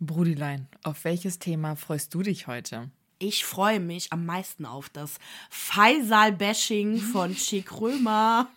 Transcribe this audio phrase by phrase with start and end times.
[0.00, 2.90] Brudilein, auf welches Thema freust du dich heute?
[3.18, 8.50] Ich freue mich am meisten auf das Faisal-Bashing von Schick Römer.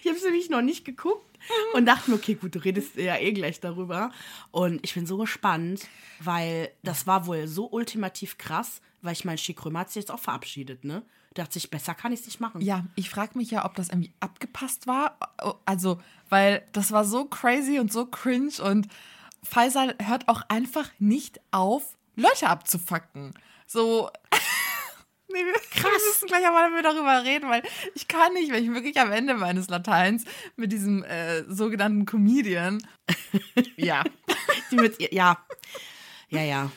[0.00, 1.38] Ich habe es nämlich noch nicht geguckt
[1.74, 4.10] und dachte mir, okay, gut, du redest ja eh gleich darüber.
[4.50, 5.86] Und ich bin so gespannt,
[6.18, 10.10] weil das war wohl so ultimativ krass, weil ich meine, Schick Römer hat sich jetzt
[10.10, 11.02] auch verabschiedet, ne?
[11.34, 12.62] Da dachte ich, besser kann ich es nicht machen.
[12.62, 15.18] Ja, ich frage mich ja, ob das irgendwie abgepasst war.
[15.66, 18.88] Also, weil das war so crazy und so cringe und
[19.46, 23.32] Faisal hört auch einfach nicht auf, Leute abzufacken.
[23.66, 24.10] So.
[25.28, 25.38] nee,
[25.70, 25.84] Krass.
[25.84, 27.62] Wir müssen gleich einmal darüber reden, weil
[27.94, 30.24] ich kann nicht, wenn ich wirklich am Ende meines Lateins
[30.56, 32.86] mit diesem äh, sogenannten Comedian.
[33.76, 34.04] ja.
[34.70, 35.38] Die mit ja.
[36.28, 36.70] Ja, ja.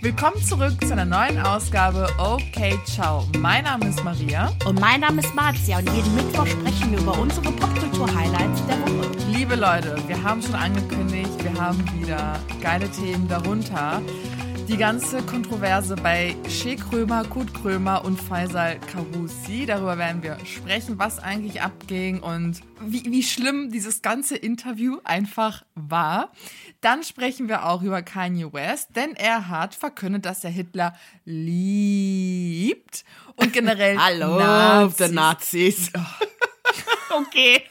[0.00, 3.26] Willkommen zurück zu einer neuen Ausgabe Okay Ciao.
[3.36, 4.52] Mein Name ist Maria.
[4.64, 9.10] Und mein Name ist Marzia und jeden Mittwoch sprechen wir über unsere Popkultur-Highlights der Woche.
[9.32, 14.00] Liebe Leute, wir haben schon angekündigt, wir haben wieder geile Themen darunter
[14.68, 19.64] die ganze Kontroverse bei Shea Krömer, Kurt Krömer und Faisal Karusi.
[19.64, 25.64] Darüber werden wir sprechen, was eigentlich abging und wie, wie schlimm dieses ganze Interview einfach
[25.74, 26.32] war.
[26.82, 30.94] Dann sprechen wir auch über Kanye West, denn er hat verkündet, dass er Hitler
[31.24, 33.04] liebt
[33.36, 35.10] und generell Hallo, Nazis.
[35.12, 35.92] Nazis.
[37.18, 37.62] okay.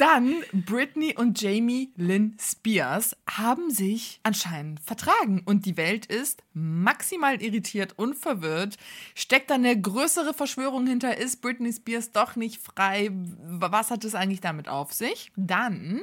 [0.00, 7.42] Dann Britney und Jamie Lynn Spears haben sich anscheinend vertragen und die Welt ist maximal
[7.42, 8.78] irritiert und verwirrt.
[9.14, 11.18] Steckt da eine größere Verschwörung hinter?
[11.18, 13.10] Ist Britney Spears doch nicht frei?
[13.12, 15.32] Was hat es eigentlich damit auf sich?
[15.36, 16.02] Dann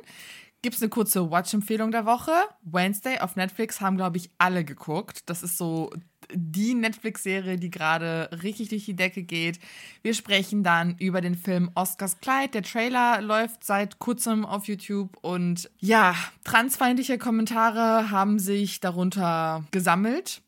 [0.62, 2.32] gibt es eine kurze Watch-Empfehlung der Woche.
[2.62, 5.30] Wednesday auf Netflix haben, glaube ich, alle geguckt.
[5.30, 5.92] Das ist so
[6.34, 9.60] die Netflix-Serie, die gerade richtig durch die Decke geht.
[10.02, 12.54] Wir sprechen dann über den Film Oscars Kleid.
[12.54, 20.42] Der Trailer läuft seit kurzem auf YouTube und ja, transfeindliche Kommentare haben sich darunter gesammelt.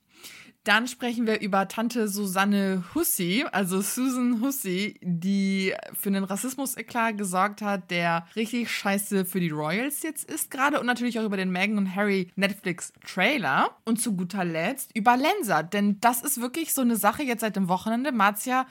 [0.70, 7.64] Dann sprechen wir über Tante Susanne Hussey, also Susan Hussey, die für einen Rassismus-Eklat gesorgt
[7.64, 10.80] hat, der richtig scheiße für die Royals jetzt ist gerade.
[10.80, 13.72] Und natürlich auch über den Meghan und Harry Netflix-Trailer.
[13.84, 17.56] Und zu guter Letzt über Lenser, denn das ist wirklich so eine Sache jetzt seit
[17.56, 18.12] dem Wochenende.
[18.12, 18.68] Marzia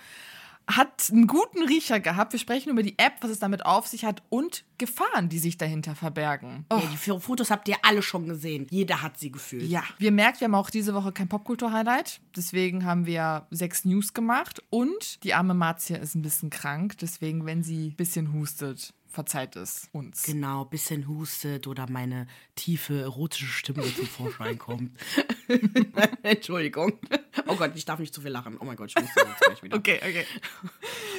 [0.69, 2.33] hat einen guten Riecher gehabt.
[2.33, 5.57] Wir sprechen über die App, was es damit auf sich hat und Gefahren, die sich
[5.57, 6.65] dahinter verbergen.
[6.71, 6.77] Oh.
[6.77, 8.69] Ja, die Fotos habt ihr alle schon gesehen.
[8.71, 9.65] Jeder hat sie gefühlt.
[9.65, 9.83] Ja.
[9.99, 12.21] Wir merken, wir haben auch diese Woche kein Popkultur-Highlight.
[12.37, 14.63] Deswegen haben wir sechs News gemacht.
[14.71, 16.97] Und die arme Marzia ist ein bisschen krank.
[16.99, 20.23] Deswegen, wenn sie ein bisschen hustet, verzeiht es uns.
[20.23, 24.93] Genau, bisschen hustet oder meine tiefe erotische Stimme zum Vorschein kommt.
[26.23, 26.93] Entschuldigung.
[27.47, 28.57] Oh Gott, ich darf nicht zu viel lachen.
[28.61, 29.77] Oh mein Gott, ich muss jetzt gleich wieder.
[29.77, 30.25] Okay, okay.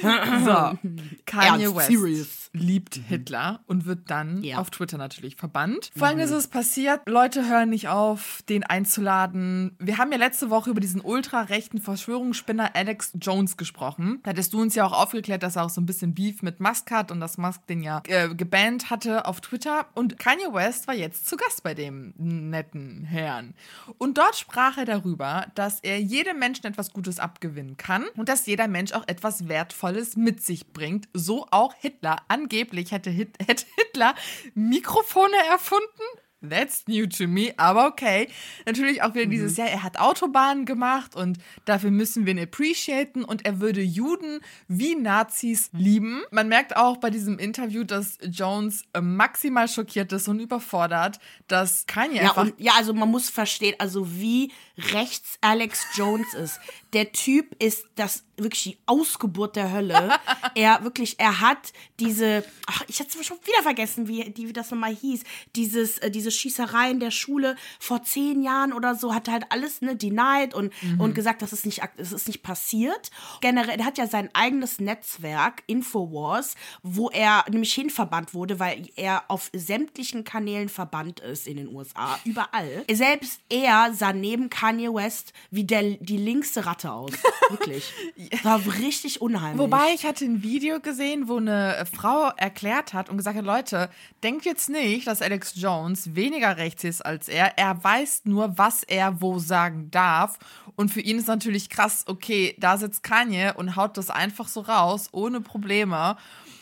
[0.02, 0.78] So,
[1.26, 2.50] Kanye Ernst, West serious.
[2.52, 4.58] liebt Hitler und wird dann ja.
[4.58, 5.90] auf Twitter natürlich verbannt.
[5.94, 6.38] Folgendes mhm.
[6.38, 9.76] ist passiert, Leute hören nicht auf, den einzuladen.
[9.78, 14.20] Wir haben ja letzte Woche über diesen ultrarechten Verschwörungsspinner Alex Jones gesprochen.
[14.22, 16.60] Da hattest du uns ja auch aufgeklärt, dass er auch so ein bisschen Beef mit
[16.60, 19.86] Musk hat und dass Musk den ja äh, gebannt hatte auf Twitter.
[19.94, 23.54] Und Kanye West war jetzt zu Gast bei dem netten Herrn.
[23.98, 28.46] Und dort sprach er darüber, dass er jedem Menschen etwas Gutes abgewinnen kann und dass
[28.46, 31.08] jeder Mensch auch etwas Wertvolles mit sich bringt.
[31.14, 32.16] So auch Hitler.
[32.28, 33.10] Angeblich hätte,
[33.78, 34.14] Hitler
[34.54, 36.02] Mikrofone erfunden
[36.42, 38.28] That's new to me, aber okay.
[38.64, 39.30] Natürlich auch wieder mhm.
[39.30, 43.82] dieses Jahr, er hat Autobahnen gemacht und dafür müssen wir ihn appreciaten und er würde
[43.82, 46.22] Juden wie Nazis lieben.
[46.30, 52.22] Man merkt auch bei diesem Interview, dass Jones maximal schockiert ist und überfordert, dass Kanye
[52.22, 56.58] ja, und, ja, also man muss verstehen, also wie rechts Alex Jones ist.
[56.92, 60.10] Der Typ ist das wirklich die Ausgeburt der Hölle.
[60.54, 64.94] er wirklich, er hat diese, ach, ich hatte schon wieder vergessen, wie, wie das nochmal
[64.94, 65.22] hieß,
[65.56, 69.82] dieses, äh, diese Schießerei in der Schule vor zehn Jahren oder so, hat halt alles
[69.82, 71.00] ne, denied und, mhm.
[71.00, 73.10] und gesagt, das ist nicht, das ist nicht passiert.
[73.40, 79.24] Generell, er hat ja sein eigenes Netzwerk, Infowars, wo er nämlich hinverbannt wurde, weil er
[79.28, 82.84] auf sämtlichen Kanälen verbannt ist in den USA, überall.
[82.90, 87.12] Selbst er sah neben Kanye West wie der, die linkste Ratte aus.
[87.50, 87.92] Wirklich.
[88.44, 89.58] War richtig unheimlich.
[89.58, 93.90] Wobei ich hatte ein Video gesehen, wo eine Frau erklärt hat und gesagt hat, Leute,
[94.22, 97.58] denkt jetzt nicht, dass Alex Jones weniger rechts ist als er.
[97.58, 100.38] Er weiß nur, was er wo sagen darf.
[100.76, 104.60] Und für ihn ist natürlich krass, okay, da sitzt Kanye und haut das einfach so
[104.60, 106.16] raus, ohne Probleme.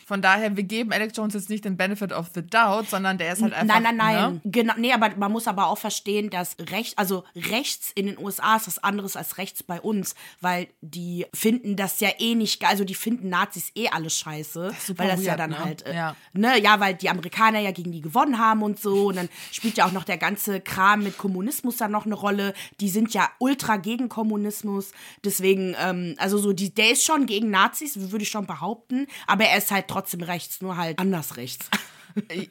[0.09, 3.31] Von daher, wir geben Alex Jones jetzt nicht den Benefit of the Doubt, sondern der
[3.33, 3.79] ist halt einfach.
[3.79, 4.33] Nein, nein, nein.
[4.33, 4.41] Ne?
[4.43, 8.55] Genau, nee, aber man muss aber auch verstehen, dass recht, also rechts in den USA
[8.55, 12.67] ist was anderes als rechts bei uns, weil die finden das ja eh nicht, ge-
[12.67, 15.59] also die finden Nazis eh alles scheiße, super weil das ja weird, dann ne?
[15.63, 16.15] halt, äh, Ja.
[16.33, 19.77] ne, ja, weil die Amerikaner ja gegen die gewonnen haben und so und dann spielt
[19.77, 22.55] ja auch noch der ganze Kram mit Kommunismus dann noch eine Rolle.
[22.79, 24.91] Die sind ja ultra gegen Kommunismus,
[25.23, 29.43] deswegen, ähm, also so, die, der ist schon gegen Nazis, würde ich schon behaupten, aber
[29.45, 31.69] er ist halt trotzdem rechts, nur halt anders rechts.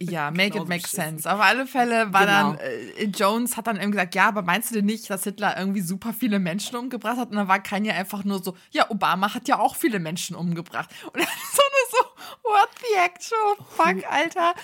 [0.01, 1.31] Ja, make Genauso it make sense.
[1.31, 2.53] Auf alle Fälle war Genau.
[2.53, 5.59] dann, äh, Jones hat dann eben gesagt, ja, aber meinst du denn nicht, dass Hitler
[5.59, 7.31] irgendwie super viele Menschen umgebracht hat?
[7.31, 10.89] Und dann war Kanye einfach nur so, ja, Obama hat ja auch viele Menschen umgebracht.
[11.13, 11.98] Und dann so nur so,
[12.43, 14.55] what the actual fuck, Alter?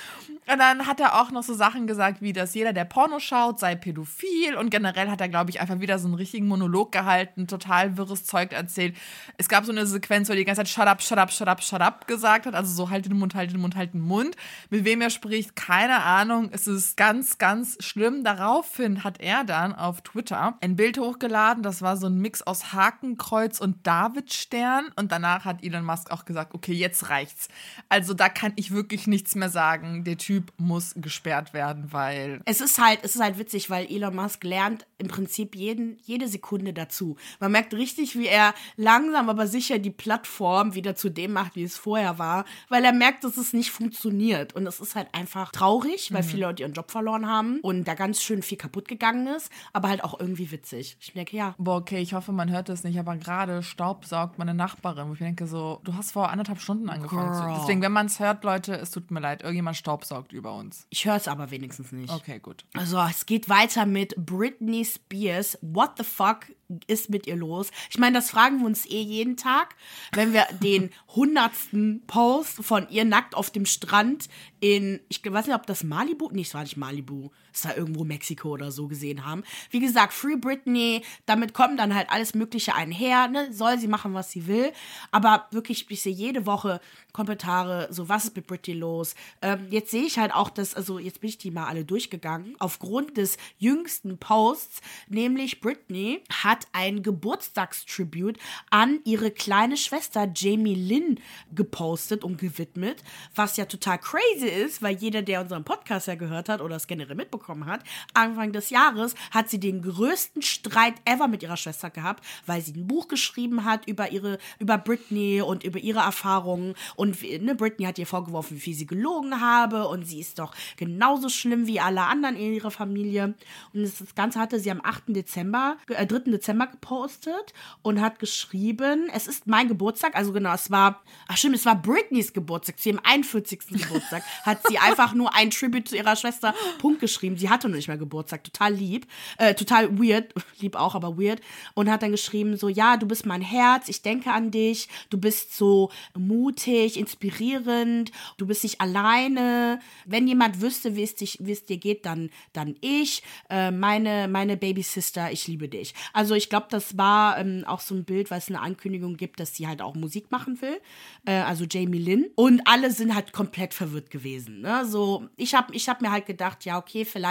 [0.47, 3.59] Und dann hat er auch noch so Sachen gesagt, wie, dass jeder, der Porno schaut,
[3.59, 4.57] sei pädophil.
[4.57, 8.25] Und generell hat er, glaube ich, einfach wieder so einen richtigen Monolog gehalten, total wirres
[8.25, 8.95] Zeug erzählt.
[9.39, 11.49] Es gab so eine Sequenz, wo er die ganze Zeit shut up, shut up, shut
[11.49, 12.55] up, shut up gesagt hat.
[12.55, 14.37] Also so halt den Mund, halt den Mund, halt den Mund.
[14.69, 16.51] Mit wem er spricht, keine Ahnung.
[16.53, 18.23] Es ist ganz, ganz schlimm.
[18.23, 21.63] Daraufhin hat er dann auf Twitter ein Bild hochgeladen.
[21.63, 24.89] Das war so ein Mix aus Hakenkreuz und Davidstern.
[24.97, 27.49] Und danach hat Elon Musk auch gesagt, okay, jetzt reicht's.
[27.89, 30.05] Also da kann ich wirklich nichts mehr sagen.
[30.05, 34.15] Der Typ muss gesperrt werden, weil Es ist halt, es ist halt witzig, weil Elon
[34.15, 37.17] Musk lernt im Prinzip jeden, jede Sekunde dazu.
[37.41, 41.63] Man merkt richtig, wie er langsam aber sicher die Plattform wieder zu dem macht, wie
[41.63, 44.55] es vorher war, weil er merkt, dass es nicht funktioniert.
[44.55, 47.95] Und es ist halt einfach traurig, weil viele Leute ihren Job verloren haben und da
[47.95, 50.97] ganz schön viel kaputt gegangen ist, aber halt auch irgendwie witzig.
[51.01, 51.55] Ich denke, ja.
[51.59, 55.19] Boah, okay, ich hoffe, man hört es nicht, aber gerade staubsaugt meine Nachbarin, wo ich
[55.19, 57.35] denke so, du hast vor anderthalb Stunden angefangen.
[57.35, 57.59] Zu, Girl.
[57.61, 60.87] deswegen, wenn man es hört, Leute, es tut mir leid, irgendjemand staubsaugt über uns.
[60.91, 62.13] Ich höre es aber wenigstens nicht.
[62.13, 62.65] Okay, gut.
[62.75, 65.59] Also, es geht weiter mit Britney Spears.
[65.61, 66.47] What the fuck
[66.87, 67.71] ist mit ihr los?
[67.91, 69.75] Ich meine, das fragen wir uns eh jeden Tag,
[70.13, 74.29] wenn wir den hundertsten Post von ihr nackt auf dem Strand
[74.61, 78.05] in, ich weiß nicht, ob das Malibu, nee, es war nicht Malibu, es war irgendwo
[78.05, 79.45] Mexiko oder so gesehen haben.
[79.71, 83.53] Wie gesagt, Free Britney, damit kommt dann halt alles Mögliche einher, ne?
[83.53, 84.73] Soll sie machen, was sie will.
[85.13, 86.81] Aber wirklich, ich sehe jede Woche
[87.13, 89.15] Kommentare, so, was ist mit Britney los?
[89.41, 92.57] Ähm, jetzt sehe ich halt auch, dass, also jetzt bin ich die mal alle durchgegangen,
[92.59, 98.37] aufgrund des jüngsten Posts, nämlich Britney hat ein Geburtstagstribute
[98.71, 101.21] an ihre kleine Schwester Jamie Lynn
[101.55, 103.05] gepostet und gewidmet,
[103.37, 106.89] was ja total crazy ist, weil jeder, der unseren Podcast ja gehört hat oder es
[106.89, 107.83] generell mitbekommen hat,
[108.15, 112.73] Anfang des Jahres hat sie den größten Streit ever mit ihrer Schwester gehabt, weil sie
[112.73, 117.87] ein Buch geschrieben hat über ihre, über Britney und über ihre Erfahrungen und ne, Britney
[117.87, 121.81] hat ihr vorgeworfen, wie viel sie gelogen habe und sie ist doch genauso schlimm wie
[121.81, 123.35] alle anderen in ihrer Familie
[123.73, 125.05] und das das Ganze hatte sie am 8.
[125.09, 126.31] Dezember, äh, 3.
[126.31, 127.53] Dezember gepostet
[127.83, 131.81] und hat geschrieben, es ist mein Geburtstag, also genau, es war, ach stimmt, es war
[131.81, 133.61] Britneys Geburtstag, zu ihrem 41.
[133.69, 137.34] Geburtstag hat sie einfach nur ein Tribute zu ihrer Schwester Punkt geschrieben.
[137.37, 139.07] Sie hatte noch nicht mal Geburtstag, total lieb,
[139.39, 141.41] äh, total weird, lieb auch, aber weird
[141.75, 145.19] und hat dann geschrieben so, ja, du bist mein Herz, ich denke an dich, du
[145.19, 149.81] bist so mutig, inspirierend, du bist nicht alleine.
[150.05, 154.29] Wenn jemand wüsste, wie es, dich, wie es dir geht, dann, dann ich, äh, meine,
[154.29, 154.85] meine Baby
[155.31, 155.95] ich liebe dich.
[156.13, 159.41] Also ich glaube, das war ähm, auch so ein Bild, weil es eine Ankündigung gibt,
[159.41, 160.81] dass sie halt auch Musik machen will,
[161.27, 162.27] äh, also Jamie Lynn.
[162.35, 164.61] Und alle sind halt komplett verwirrt gewesen.
[164.61, 164.87] Ne?
[164.87, 167.24] So, ich habe ich hab mir halt gedacht, ja, okay, vielleicht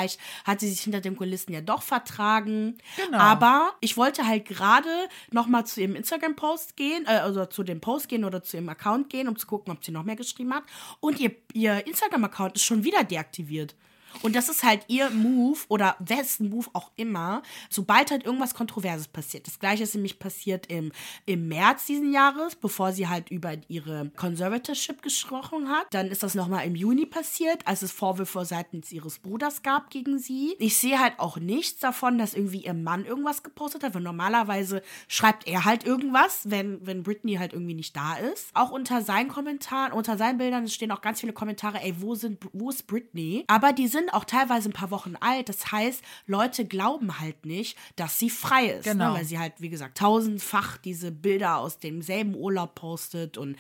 [0.44, 2.78] hat sie sich hinter den Kulissen ja doch vertragen.
[2.98, 3.18] Genau.
[3.18, 4.90] Aber ich wollte halt gerade
[5.32, 8.70] noch mal zu ihrem Instagram-Post gehen, äh, also zu dem Post gehen oder zu ihrem
[8.70, 10.64] Account gehen, um zu gucken, ob sie noch mehr geschrieben hat.
[11.00, 13.76] Und ihr, ihr Instagram-Account ist schon wieder deaktiviert.
[14.22, 19.08] Und das ist halt ihr Move oder wessen Move auch immer, sobald halt irgendwas Kontroverses
[19.08, 19.48] passiert.
[19.48, 20.92] Das gleiche ist nämlich passiert im,
[21.26, 25.88] im März diesen Jahres, bevor sie halt über ihre Conservatorship gesprochen hat.
[25.92, 30.20] Dann ist das nochmal im Juni passiert, als es Vorwürfe seitens ihres Bruders gab gegen
[30.20, 30.56] sie.
[30.60, 34.82] Ich sehe halt auch nichts davon, dass irgendwie ihr Mann irgendwas gepostet hat, weil normalerweise
[35.08, 38.50] schreibt er halt irgendwas, wenn, wenn Britney halt irgendwie nicht da ist.
[38.54, 42.40] Auch unter seinen Kommentaren, unter seinen Bildern stehen auch ganz viele Kommentare, ey, wo sind,
[42.54, 43.44] wo ist Britney?
[43.48, 45.50] Aber die sind auch teilweise ein paar Wochen alt.
[45.50, 48.86] Das heißt, Leute glauben halt nicht, dass sie frei ist.
[48.86, 49.10] Genau.
[49.10, 49.20] Ne?
[49.20, 53.38] Weil sie halt, wie gesagt, tausendfach diese Bilder aus demselben Urlaub postet.
[53.38, 53.58] Und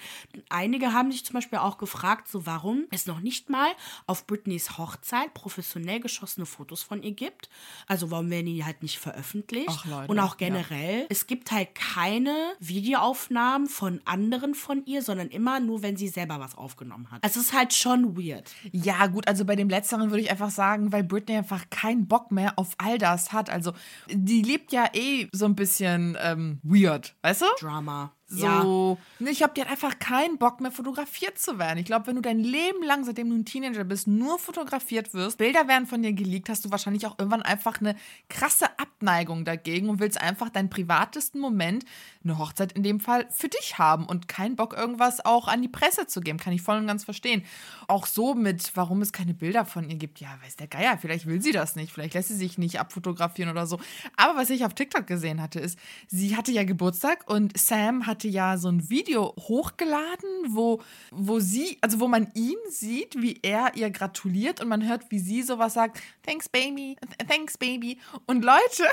[0.49, 3.69] einige haben sich zum Beispiel auch gefragt, so warum es noch nicht mal
[4.07, 7.49] auf Britneys Hochzeit professionell geschossene Fotos von ihr gibt.
[7.87, 9.69] Also warum werden die halt nicht veröffentlicht?
[9.69, 10.47] Ach, Leute, Und auch ja.
[10.47, 16.07] generell, es gibt halt keine Videoaufnahmen von anderen von ihr, sondern immer nur, wenn sie
[16.07, 17.23] selber was aufgenommen hat.
[17.23, 18.51] Also es ist halt schon weird.
[18.71, 22.31] Ja, gut, also bei dem Letzteren würde ich einfach sagen, weil Britney einfach keinen Bock
[22.31, 23.49] mehr auf all das hat.
[23.49, 23.73] Also,
[24.09, 27.45] die lebt ja eh so ein bisschen ähm, weird, weißt du?
[27.59, 28.11] Drama.
[28.25, 29.27] So, ja.
[29.29, 31.77] ich glaube, die hat einfach keinen Bock mehr fotografiert zu werden.
[31.77, 35.37] Ich glaube, wenn du dein Leben lang, seitdem du ein Teenager bist, nur fotografiert wirst,
[35.37, 37.95] Bilder werden von dir geleakt, hast du wahrscheinlich auch irgendwann einfach eine
[38.29, 41.85] krasse Abneigung dagegen und willst einfach deinen privatesten Moment,
[42.23, 45.67] eine Hochzeit in dem Fall, für dich haben und keinen Bock, irgendwas auch an die
[45.67, 46.39] Presse zu geben.
[46.39, 47.43] Kann ich voll und ganz verstehen.
[47.87, 50.21] Auch so mit, warum es keine Bilder von ihr gibt.
[50.21, 53.51] Ja, weiß der Geier, vielleicht will sie das nicht, vielleicht lässt sie sich nicht abfotografieren
[53.51, 53.79] oder so.
[54.15, 55.77] Aber was ich auf TikTok gesehen hatte, ist,
[56.07, 61.77] sie hatte ja Geburtstag und Sam hatte ja so ein Video hochgeladen, wo, wo sie,
[61.81, 65.73] also wo man ihn sieht, wie er ihr gratuliert und man hört, wie sie sowas
[65.73, 66.95] sagt, thanks baby,
[67.27, 67.99] thanks baby.
[68.25, 68.85] Und Leute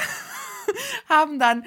[1.08, 1.64] haben dann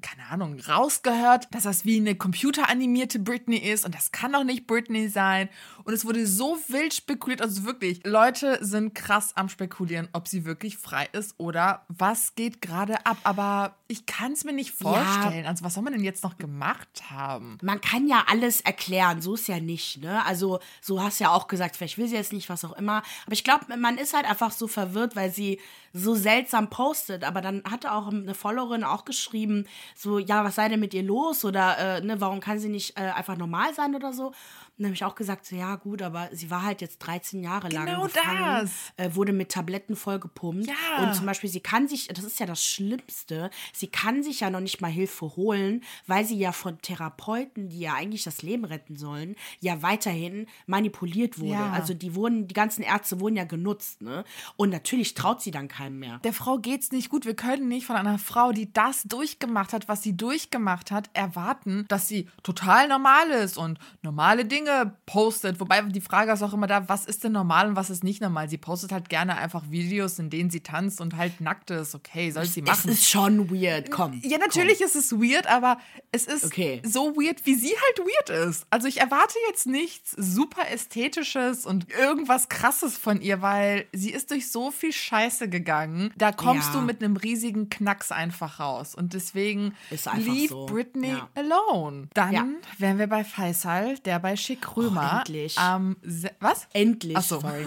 [0.00, 4.66] keine Ahnung, rausgehört, dass das wie eine computeranimierte Britney ist und das kann doch nicht
[4.66, 5.48] Britney sein.
[5.84, 10.44] Und es wurde so wild spekuliert, also wirklich, Leute sind krass am Spekulieren, ob sie
[10.44, 13.18] wirklich frei ist oder was geht gerade ab.
[13.24, 15.44] Aber ich kann es mir nicht vorstellen.
[15.44, 15.50] Ja.
[15.50, 17.58] Also, was soll man denn jetzt noch gemacht haben?
[17.62, 20.24] Man kann ja alles erklären, so ist ja nicht, ne?
[20.24, 23.02] Also, so hast du ja auch gesagt, vielleicht will sie jetzt nicht, was auch immer.
[23.26, 25.60] Aber ich glaube, man ist halt einfach so verwirrt, weil sie
[25.92, 27.24] so seltsam postet.
[27.24, 31.02] Aber dann hatte auch eine Followerin auch geschrieben, so, ja, was sei denn mit ihr
[31.02, 31.44] los?
[31.44, 34.32] Oder, äh, ne, warum kann sie nicht äh, einfach normal sein oder so?
[34.78, 37.68] Dann habe ich auch gesagt, so, ja gut, aber sie war halt jetzt 13 Jahre
[37.68, 38.70] lang genau gefangen, das.
[38.96, 40.66] Äh, wurde mit Tabletten vollgepumpt.
[40.66, 41.04] Ja.
[41.04, 44.50] Und zum Beispiel, sie kann sich, das ist ja das Schlimmste, sie kann sich ja
[44.50, 48.64] noch nicht mal Hilfe holen, weil sie ja von Therapeuten, die ja eigentlich das Leben
[48.64, 51.52] retten sollen, ja weiterhin manipuliert wurde.
[51.52, 51.72] Ja.
[51.72, 54.24] Also die wurden, die ganzen Ärzte wurden ja genutzt, ne?
[54.56, 56.18] Und natürlich traut sie dann keinem mehr.
[56.24, 57.26] Der Frau geht's nicht gut.
[57.26, 61.84] Wir können nicht von einer Frau, die das durchgemacht hat, was sie durchgemacht hat, erwarten,
[61.88, 65.60] dass sie total normal ist und normale Dinge Dinge postet.
[65.60, 68.20] Wobei die Frage ist auch immer da, was ist denn normal und was ist nicht
[68.20, 68.48] normal?
[68.48, 71.94] Sie postet halt gerne einfach Videos, in denen sie tanzt und halt nackt ist.
[71.94, 72.90] Okay, soll sie machen.
[72.90, 74.20] Es ist schon weird, komm.
[74.22, 74.86] Ja, natürlich komm.
[74.86, 75.78] ist es weird, aber
[76.12, 76.80] es ist okay.
[76.84, 78.66] so weird, wie sie halt weird ist.
[78.70, 84.30] Also ich erwarte jetzt nichts super Ästhetisches und irgendwas Krasses von ihr, weil sie ist
[84.30, 86.12] durch so viel Scheiße gegangen.
[86.16, 86.80] Da kommst ja.
[86.80, 88.94] du mit einem riesigen Knacks einfach raus.
[88.94, 89.74] Und deswegen
[90.16, 90.66] leave so.
[90.66, 91.28] Britney ja.
[91.34, 92.08] alone.
[92.14, 92.46] Dann ja.
[92.78, 95.10] wären wir bei Faisal, der bei Schick Krömer.
[95.14, 95.58] Oh, endlich.
[95.58, 95.96] Am
[96.40, 96.68] was?
[96.74, 97.16] Endlich.
[97.16, 97.40] Achso.
[97.40, 97.66] Sorry.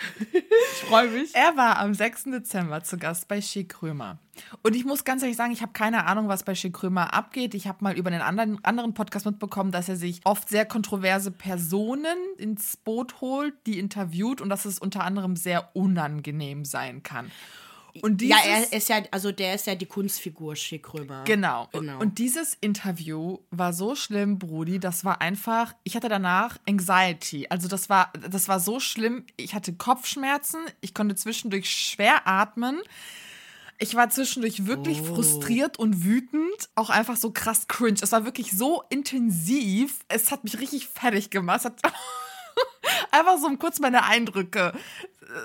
[0.32, 1.34] ich freue mich.
[1.34, 2.24] Er war am 6.
[2.24, 4.18] Dezember zu Gast bei Schick Krömer.
[4.62, 7.54] Und ich muss ganz ehrlich sagen, ich habe keine Ahnung, was bei Schick Krömer abgeht.
[7.54, 11.30] Ich habe mal über einen anderen, anderen Podcast mitbekommen, dass er sich oft sehr kontroverse
[11.30, 17.30] Personen ins Boot holt, die interviewt und dass es unter anderem sehr unangenehm sein kann.
[18.02, 21.24] Und dieses, ja, er ist ja, also der ist ja die Kunstfigur Schick Römer.
[21.24, 21.68] Genau.
[21.72, 21.98] genau.
[21.98, 27.46] Und dieses Interview war so schlimm, Brudi, das war einfach, ich hatte danach Anxiety.
[27.50, 29.24] Also das war, das war so schlimm.
[29.36, 32.80] Ich hatte Kopfschmerzen, ich konnte zwischendurch schwer atmen.
[33.82, 35.14] Ich war zwischendurch wirklich oh.
[35.14, 37.98] frustriert und wütend, auch einfach so krass cringe.
[38.02, 40.00] Es war wirklich so intensiv.
[40.08, 41.60] Es hat mich richtig fertig gemacht.
[41.60, 41.80] Es hat
[43.10, 44.74] einfach so kurz meine Eindrücke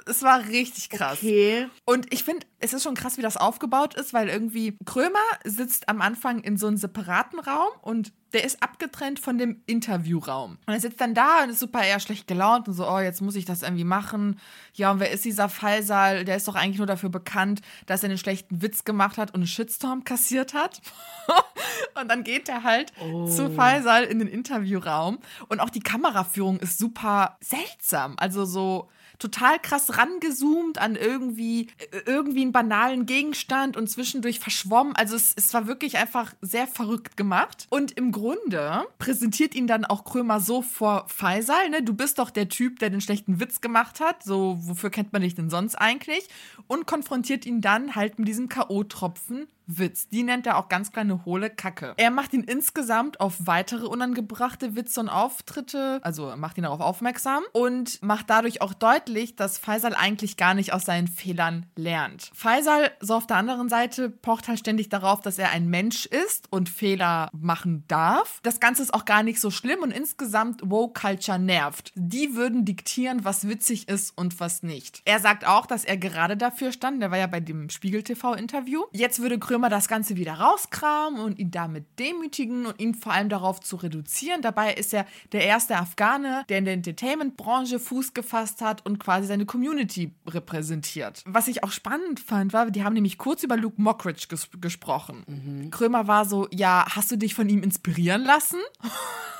[0.05, 1.17] es war richtig krass.
[1.19, 1.67] Okay.
[1.85, 5.89] Und ich finde, es ist schon krass, wie das aufgebaut ist, weil irgendwie Krömer sitzt
[5.89, 10.57] am Anfang in so einem separaten Raum und der ist abgetrennt von dem Interviewraum.
[10.65, 13.21] Und er sitzt dann da und ist super eher schlecht gelaunt und so, oh, jetzt
[13.21, 14.39] muss ich das irgendwie machen.
[14.73, 16.25] Ja, und wer ist dieser Fallsaal?
[16.25, 19.41] Der ist doch eigentlich nur dafür bekannt, dass er einen schlechten Witz gemacht hat und
[19.41, 20.81] einen Shitstorm kassiert hat.
[22.01, 23.27] und dann geht er halt oh.
[23.27, 25.19] zu Fallsaal in den Interviewraum.
[25.47, 28.15] Und auch die Kameraführung ist super seltsam.
[28.17, 31.67] Also so total krass rangezoomt an irgendwie,
[32.05, 34.95] irgendwie einen banalen Gegenstand und zwischendurch verschwommen.
[34.95, 37.67] Also es, es war wirklich einfach sehr verrückt gemacht.
[37.69, 41.81] Und im Grunde präsentiert ihn dann auch Krömer so vor Faisal, ne?
[41.81, 44.23] Du bist doch der Typ, der den schlechten Witz gemacht hat.
[44.23, 46.27] So, wofür kennt man dich denn sonst eigentlich?
[46.67, 50.07] Und konfrontiert ihn dann halt mit diesem K.O.-Tropfen Witz.
[50.09, 51.93] Die nennt er auch ganz kleine hohle Kacke.
[51.97, 57.43] Er macht ihn insgesamt auf weitere unangebrachte Witze und Auftritte, also macht ihn darauf aufmerksam
[57.53, 62.31] und macht dadurch auch deutlich, dass Faisal eigentlich gar nicht aus seinen Fehlern lernt.
[62.33, 66.51] Faisal, so auf der anderen Seite, pocht halt ständig darauf, dass er ein Mensch ist
[66.51, 68.39] und Fehler machen darf.
[68.43, 71.91] Das Ganze ist auch gar nicht so schlimm und insgesamt Woke Culture nervt.
[71.95, 75.01] Die würden diktieren, was witzig ist und was nicht.
[75.05, 78.33] Er sagt auch, dass er gerade dafür stand, der war ja bei dem Spiegel TV
[78.33, 78.83] Interview.
[78.91, 83.29] Jetzt würde Krömer das Ganze wieder rauskramen und ihn damit demütigen und ihn vor allem
[83.29, 84.41] darauf zu reduzieren.
[84.41, 89.27] Dabei ist er der erste Afghane, der in der Entertainment-Branche Fuß gefasst hat und quasi
[89.27, 91.23] seine Community repräsentiert.
[91.25, 95.23] Was ich auch spannend fand, war, die haben nämlich kurz über Luke Mockridge ges gesprochen.
[95.25, 95.69] Mhm.
[95.71, 98.59] Krömer war so, ja, hast du dich von ihm inspirieren lassen?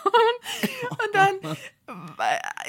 [0.05, 1.57] Und dann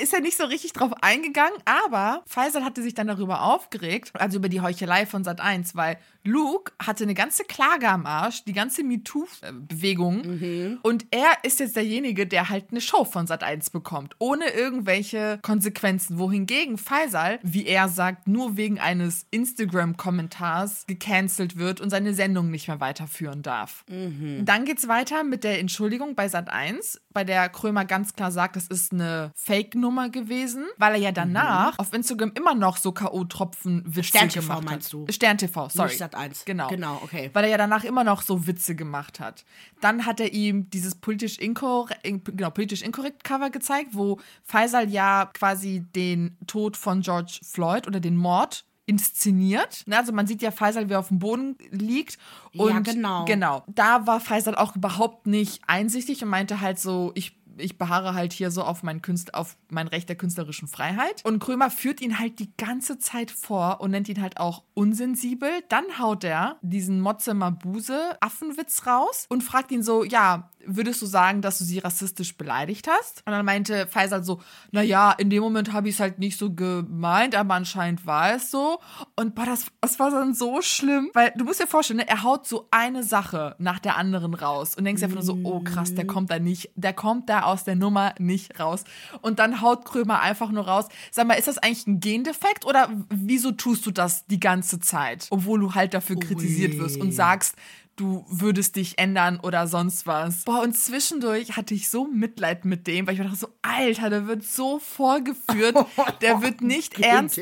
[0.00, 4.38] ist er nicht so richtig drauf eingegangen, aber Faisal hatte sich dann darüber aufgeregt, also
[4.38, 8.52] über die Heuchelei von Sat 1, weil Luke hatte eine ganze Klage am Arsch, die
[8.52, 10.22] ganze MeToo-Bewegung.
[10.22, 10.78] Mhm.
[10.82, 15.38] Und er ist jetzt derjenige, der halt eine Show von Sat 1 bekommt, ohne irgendwelche
[15.42, 16.18] Konsequenzen.
[16.18, 22.66] Wohingegen Faisal, wie er sagt, nur wegen eines Instagram-Kommentars gecancelt wird und seine Sendung nicht
[22.68, 23.84] mehr weiterführen darf.
[23.88, 24.44] Mhm.
[24.44, 28.56] Dann geht's weiter mit der Entschuldigung bei Sat 1, bei der Krömer ganz klar sagt,
[28.56, 31.78] das ist eine Fake-Nummer gewesen, weil er ja danach mhm.
[31.78, 34.64] auf Instagram immer noch so K.O.-Tropfen Witze Stern -TV gemacht hat.
[34.64, 35.06] meinst du?
[35.10, 35.88] Stern TV, sorry.
[35.88, 36.44] Nicht Sat 1.
[36.44, 36.68] Genau.
[36.68, 37.30] Genau, okay.
[37.32, 39.44] Weil er ja danach immer noch so Witze gemacht hat.
[39.80, 45.26] Dann hat er ihm dieses politisch inkorrekt, genau, politisch inkorrekt Cover gezeigt, wo Faisal ja
[45.32, 49.84] quasi den Tod von George Floyd oder den Mord inszeniert.
[49.90, 52.18] Also man sieht ja Faisal, wie er auf dem Boden liegt.
[52.54, 53.24] Und ja, genau.
[53.24, 53.64] Genau.
[53.66, 58.32] Da war Faisal auch überhaupt nicht einsichtig und meinte halt so, ich ich beharre halt
[58.32, 61.24] hier so auf mein, Künstler, auf mein Recht der künstlerischen Freiheit.
[61.24, 65.50] Und Krömer führt ihn halt die ganze Zeit vor und nennt ihn halt auch unsensibel.
[65.68, 71.06] Dann haut er diesen Motze Mabuse Affenwitz raus und fragt ihn so, ja, würdest du
[71.06, 73.22] sagen, dass du sie rassistisch beleidigt hast?
[73.26, 76.52] Und dann meinte Faisal so, naja, in dem Moment habe ich es halt nicht so
[76.52, 78.80] gemeint, aber anscheinend war es so.
[79.14, 82.22] Und boah, das, das war dann so schlimm, weil du musst dir vorstellen, ne, er
[82.22, 85.94] haut so eine Sache nach der anderen raus und denkst einfach nur so, oh krass,
[85.94, 88.84] der kommt da nicht, der kommt da aus der Nummer nicht raus.
[89.22, 90.86] Und dann haut Krömer einfach nur raus.
[91.10, 95.26] Sag mal, ist das eigentlich ein Gendefekt oder wieso tust du das die ganze Zeit,
[95.30, 97.56] obwohl du halt dafür kritisiert wirst und sagst,
[97.96, 100.44] du würdest dich ändern oder sonst was.
[100.44, 104.26] Boah, und zwischendurch hatte ich so Mitleid mit dem, weil ich dachte so, Alter, der
[104.26, 105.76] wird so vorgeführt,
[106.20, 107.40] der wird nicht ernst.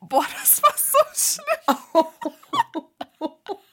[0.00, 2.06] Boah, das war so schlimm.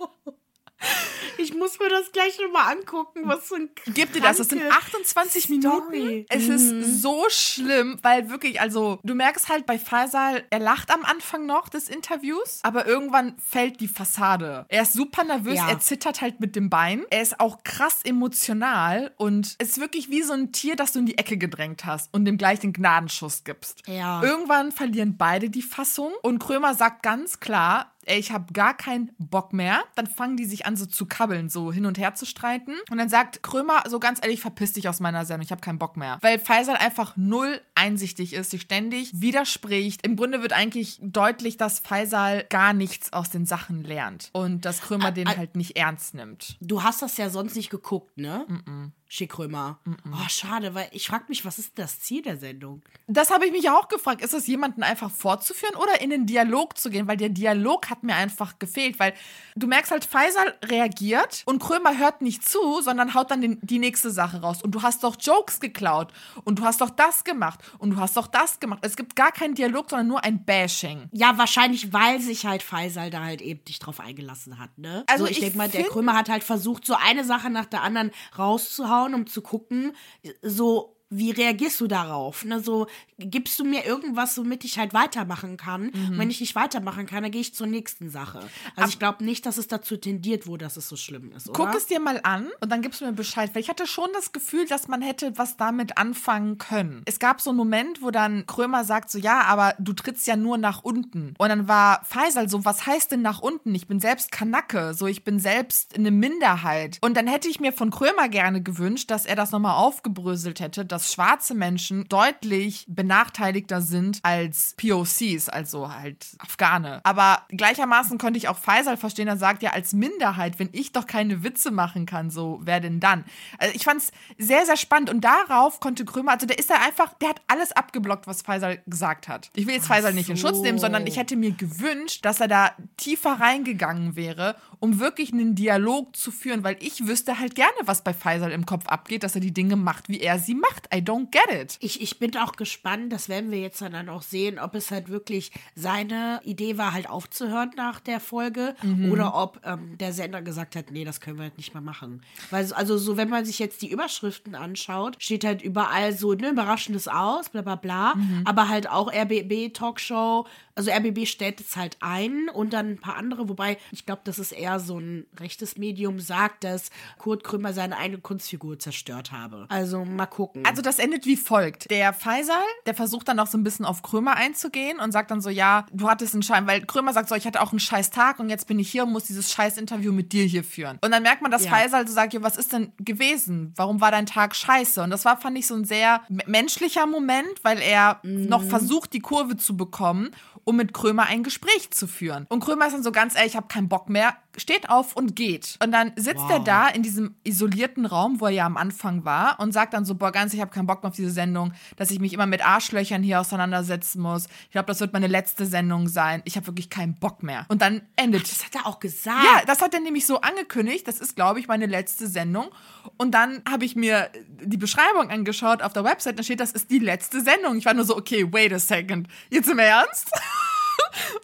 [1.38, 4.62] Ich muss mir das gleich nochmal angucken, was so ein Gib dir das, das sind
[4.64, 5.58] 28 Story.
[5.60, 6.26] Minuten.
[6.30, 6.82] Es mhm.
[6.82, 11.46] ist so schlimm, weil wirklich, also du merkst halt bei Faisal, er lacht am Anfang
[11.46, 14.66] noch des Interviews, aber irgendwann fällt die Fassade.
[14.70, 15.70] Er ist super nervös, ja.
[15.70, 17.06] er zittert halt mit dem Bein.
[17.10, 21.00] Er ist auch krass emotional und es ist wirklich wie so ein Tier, das du
[21.00, 23.88] in die Ecke gedrängt hast und dem gleich den Gnadenschuss gibst.
[23.88, 24.22] Ja.
[24.24, 29.12] Irgendwann verlieren beide die Fassung und Krömer sagt ganz klar, ey, ich habe gar keinen
[29.18, 29.84] Bock mehr.
[29.96, 32.74] Dann fangen die sich an so zu kabbeln, so hin und her zu streiten.
[32.90, 35.80] Und dann sagt Krömer so ganz ehrlich, verpiss dich aus meiner Sendung, ich habe keinen
[35.80, 36.18] Bock mehr.
[36.22, 40.06] Weil Faisal einfach null einsichtig ist, sich ständig widerspricht.
[40.06, 44.82] Im Grunde wird eigentlich deutlich, dass Faisal gar nichts aus den Sachen lernt und dass
[44.82, 46.58] Krömer den halt nicht ernst nimmt.
[46.62, 48.46] Du hast das ja sonst nicht geguckt, ne?
[48.48, 48.92] Mm, -mm.
[49.14, 49.78] Schickrömer.
[49.86, 52.82] Mm oh, schade, weil ich frage mich, was ist das Ziel der Sendung?
[53.06, 54.22] Das habe ich mich auch gefragt.
[54.22, 57.08] Ist es jemanden einfach fortzuführen oder in den Dialog zu gehen?
[57.08, 59.14] Weil der Dialog hat mir einfach gefehlt, weil
[59.56, 63.78] du merkst halt, Faisal reagiert und Krömer hört nicht zu, sondern haut dann den, die
[63.78, 64.64] nächste Sache raus.
[64.64, 66.12] Und du hast doch Jokes geklaut
[66.44, 68.80] und du hast doch das gemacht und du hast doch das gemacht.
[68.82, 71.10] Es gibt gar keinen Dialog, sondern nur ein Bashing.
[71.12, 75.04] Ja, wahrscheinlich, weil sich halt Faisal da halt eben nicht drauf eingelassen hat, ne?
[75.06, 77.66] Also so, ich, ich denke mal, der Krömer hat halt versucht, so eine Sache nach
[77.66, 79.96] der anderen rauszuhauen anschauen, um zu gucken,
[80.42, 82.46] so wie reagierst du darauf?
[82.46, 85.92] Ne, so gibst du mir irgendwas, womit ich halt weitermachen kann.
[85.94, 86.18] Mhm.
[86.18, 88.40] wenn ich nicht weitermachen kann, dann gehe ich zur nächsten Sache.
[88.76, 91.50] Also Ab ich glaube nicht, dass es dazu tendiert, wo dass es so schlimm ist.
[91.50, 91.66] Oder?
[91.66, 94.10] Guck es dir mal an und dann gibst du mir Bescheid, weil ich hatte schon
[94.14, 97.02] das Gefühl, dass man hätte was damit anfangen können.
[97.06, 100.36] Es gab so einen Moment, wo dann Krömer sagt so, ja, aber du trittst ja
[100.36, 101.34] nur nach unten.
[101.38, 103.74] Und dann war Faisal so, was heißt denn nach unten?
[103.76, 106.98] Ich bin selbst Kanacke, so ich bin selbst eine Minderheit.
[107.02, 110.86] Und dann hätte ich mir von Krömer gerne gewünscht, dass er das nochmal aufgebröselt hätte,
[110.86, 117.02] dass dass schwarze Menschen deutlich benachteiligter sind als POCs, also halt Afghane.
[117.04, 121.06] Aber gleichermaßen konnte ich auch Faisal verstehen, der sagt ja als Minderheit, wenn ich doch
[121.06, 123.26] keine Witze machen kann, so wer denn dann?
[123.58, 126.76] Also ich fand es sehr, sehr spannend und darauf konnte Krömer, also der ist da
[126.76, 129.50] einfach, der hat alles abgeblockt, was Faisal gesagt hat.
[129.56, 130.18] Ich will jetzt Faisal so.
[130.18, 134.56] nicht in Schutz nehmen, sondern ich hätte mir gewünscht, dass er da tiefer reingegangen wäre,
[134.84, 138.66] um wirklich einen Dialog zu führen, weil ich wüsste halt gerne, was bei Faisal im
[138.66, 140.94] Kopf abgeht, dass er die Dinge macht, wie er sie macht.
[140.94, 141.78] I don't get it.
[141.80, 145.08] Ich, ich bin auch gespannt, das werden wir jetzt dann auch sehen, ob es halt
[145.08, 149.10] wirklich seine Idee war, halt aufzuhören nach der Folge mhm.
[149.10, 152.22] oder ob ähm, der Sender gesagt hat, nee, das können wir halt nicht mehr machen.
[152.50, 156.50] Weil, also so, wenn man sich jetzt die Überschriften anschaut, steht halt überall so, ne,
[156.50, 158.42] überraschendes aus, bla bla bla, mhm.
[158.44, 163.16] aber halt auch RBB Talkshow, also RBB stellt es halt ein und dann ein paar
[163.16, 167.74] andere, wobei ich glaube, das ist eher so ein rechtes Medium, sagt, dass Kurt Krümmer
[167.74, 169.66] seine eigene Kunstfigur zerstört habe.
[169.70, 170.66] Also mal gucken.
[170.66, 171.90] Also das endet wie folgt.
[171.92, 175.42] Der Faisal, der versucht dann noch so ein bisschen auf Krömer einzugehen und sagt dann
[175.42, 178.10] so, ja, du hattest einen Schein, weil Krömer sagt so, ich hatte auch einen scheiß
[178.12, 180.98] Tag und jetzt bin ich hier und muss dieses scheiß Interview mit dir hier führen.
[181.04, 181.72] Und dann merkt man, dass Ja.
[181.72, 183.74] Faisal so sagt, ja, was ist denn gewesen?
[183.76, 185.02] Warum war dein Tag scheiße?
[185.04, 188.46] Und das war, fand ich, so ein sehr menschlicher Moment, weil er Mhm.
[188.48, 190.32] noch versucht, die Kurve zu bekommen,
[190.64, 192.46] um mit Krömer ein Gespräch zu führen.
[192.50, 195.36] Und Krömer ist dann so ganz, ey, ich habe keinen Bock mehr, steht auf und
[195.36, 195.78] geht.
[195.84, 199.60] Und dann sitzt er da in diesem isolierten Raum, wo er ja am Anfang war
[199.60, 202.12] und sagt dann so, boah, ganz, ich habe keinen Bock mehr auf diese Sendung, dass
[202.12, 204.46] ich mich immer mit Arschlöchern hier auseinandersetzen muss.
[204.66, 206.42] Ich glaube, das wird meine letzte Sendung sein.
[206.46, 207.66] Ich habe wirklich keinen Bock mehr.
[207.70, 209.44] Und dann endet Das hat er auch gesagt.
[209.44, 211.08] ja, das hat er nämlich so angekündigt.
[211.08, 212.70] Das ist, glaube ich, meine letzte Sendung.
[213.18, 216.38] Und dann habe ich mir die Beschreibung angeschaut auf der Website.
[216.38, 217.78] Da steht, das ist die letzte Sendung.
[217.78, 219.28] Ich war nur so, okay, wait a second.
[219.50, 220.32] Jetzt im Ernst?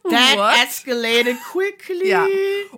[0.10, 0.68] That What?
[0.68, 2.10] escalated quickly.
[2.10, 2.26] Ja.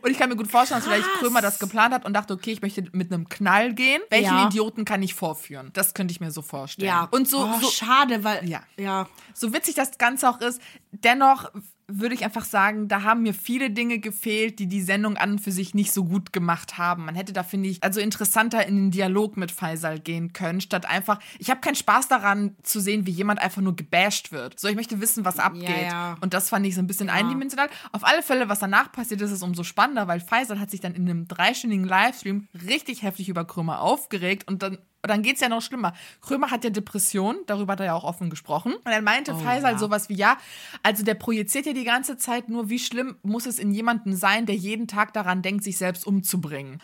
[0.01, 1.07] Und ich kann mir gut vorstellen, dass vielleicht.
[1.19, 4.01] Krömer das geplant hat und dachte, okay, ich möchte mit einem Knall gehen.
[4.09, 4.47] Welchen Ja.
[4.47, 5.69] Idioten kann ich vorführen?
[5.73, 6.87] Das könnte ich mir so vorstellen.
[6.87, 7.07] Ja.
[7.11, 8.47] Und so, oh, so, schade, weil.
[8.47, 8.61] Ja.
[8.77, 9.07] Ja.
[9.33, 11.51] so witzig das Ganze auch ist, dennoch
[11.87, 15.39] würde ich einfach sagen, da haben mir viele Dinge gefehlt, die die Sendung an und
[15.39, 17.05] für sich nicht so gut gemacht haben.
[17.05, 20.85] Man hätte da, finde ich, also interessanter in den Dialog mit Faisal gehen können, statt
[20.85, 24.59] einfach, ich habe keinen Spaß daran zu sehen, wie jemand einfach nur gebasht wird.
[24.59, 25.69] So, ich möchte wissen, was abgeht.
[25.83, 26.17] ja.
[26.21, 27.69] Und das fand ich so ein bisschen eindimensional.
[27.91, 30.95] Auf alle Fälle, was danach passiert ist, ist umso spannender, weil Faisal hat sich dann
[30.95, 35.49] in einem dreistündigen Livestream richtig heftig über Krömer aufgeregt und dann und dann geht's ja
[35.49, 35.93] noch schlimmer.
[36.21, 38.73] Krömer hat ja Depressionen, darüber hat er ja auch offen gesprochen.
[38.73, 39.77] Und dann meinte Faisal ja.
[39.77, 40.37] sowas wie, ja,
[40.83, 44.45] also der projiziert ja die ganze Zeit nur, wie schlimm muss es in jemanden sein,
[44.45, 46.79] der jeden Tag daran denkt, sich selbst umzubringen.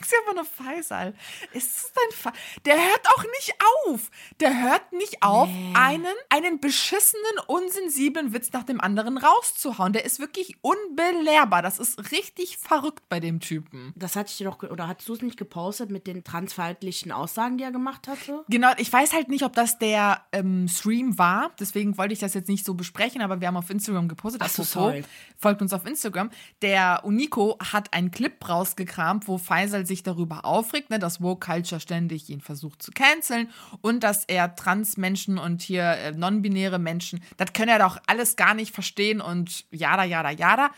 [0.00, 1.14] Ich sehe einfach nur Faisal.
[1.52, 2.32] Ist es dein Fa
[2.64, 3.54] Der hört auch nicht
[3.86, 4.10] auf.
[4.40, 9.92] Der hört nicht auf, einen, einen beschissenen, unsensiblen Witz nach dem anderen rauszuhauen.
[9.92, 11.62] Der ist wirklich unbelehrbar.
[11.62, 13.92] Das ist richtig verrückt bei dem Typen.
[13.96, 14.62] Das hatte ich dir doch.
[14.62, 18.44] Oder hast du es nicht gepostet mit den transverhaltlichen Aussagen, die er gemacht hatte?
[18.48, 21.50] Genau, ich weiß halt nicht, ob das der ähm, Stream war.
[21.58, 24.42] Deswegen wollte ich das jetzt nicht so besprechen, aber wir haben auf Instagram gepostet.
[24.44, 25.04] Ach so, sorry.
[25.36, 26.30] Folgt uns auf Instagram.
[26.62, 31.80] Der Unico hat einen Clip rausgekramt, wo Faisal sich darüber aufregt, ne, dass Woke Culture
[31.80, 37.52] ständig ihn versucht zu canceln und dass er Transmenschen und hier äh, non-binäre Menschen, das
[37.52, 40.70] können er doch alles gar nicht verstehen und jada, jada, jada.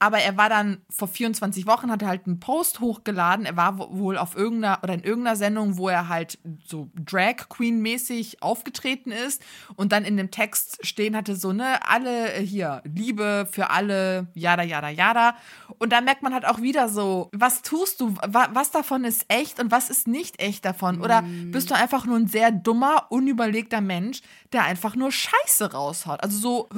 [0.00, 3.46] Aber er war dann vor 24 Wochen, hat er halt einen Post hochgeladen.
[3.46, 7.48] Er war wo- wohl auf irgendeiner oder in irgendeiner Sendung, wo er halt so Drag
[7.48, 9.42] Queen mäßig aufgetreten ist
[9.74, 14.28] und dann in dem Text stehen hatte so ne alle äh, hier Liebe für alle
[14.34, 15.34] jada jada jada.
[15.78, 18.14] Und da merkt man halt auch wieder so was tust du?
[18.26, 21.00] Wa was davon ist echt und was ist nicht echt davon?
[21.00, 24.20] Oder bist du einfach nur ein sehr dummer unüberlegter Mensch
[24.52, 26.22] der einfach nur Scheiße raushaut?
[26.22, 26.68] Also so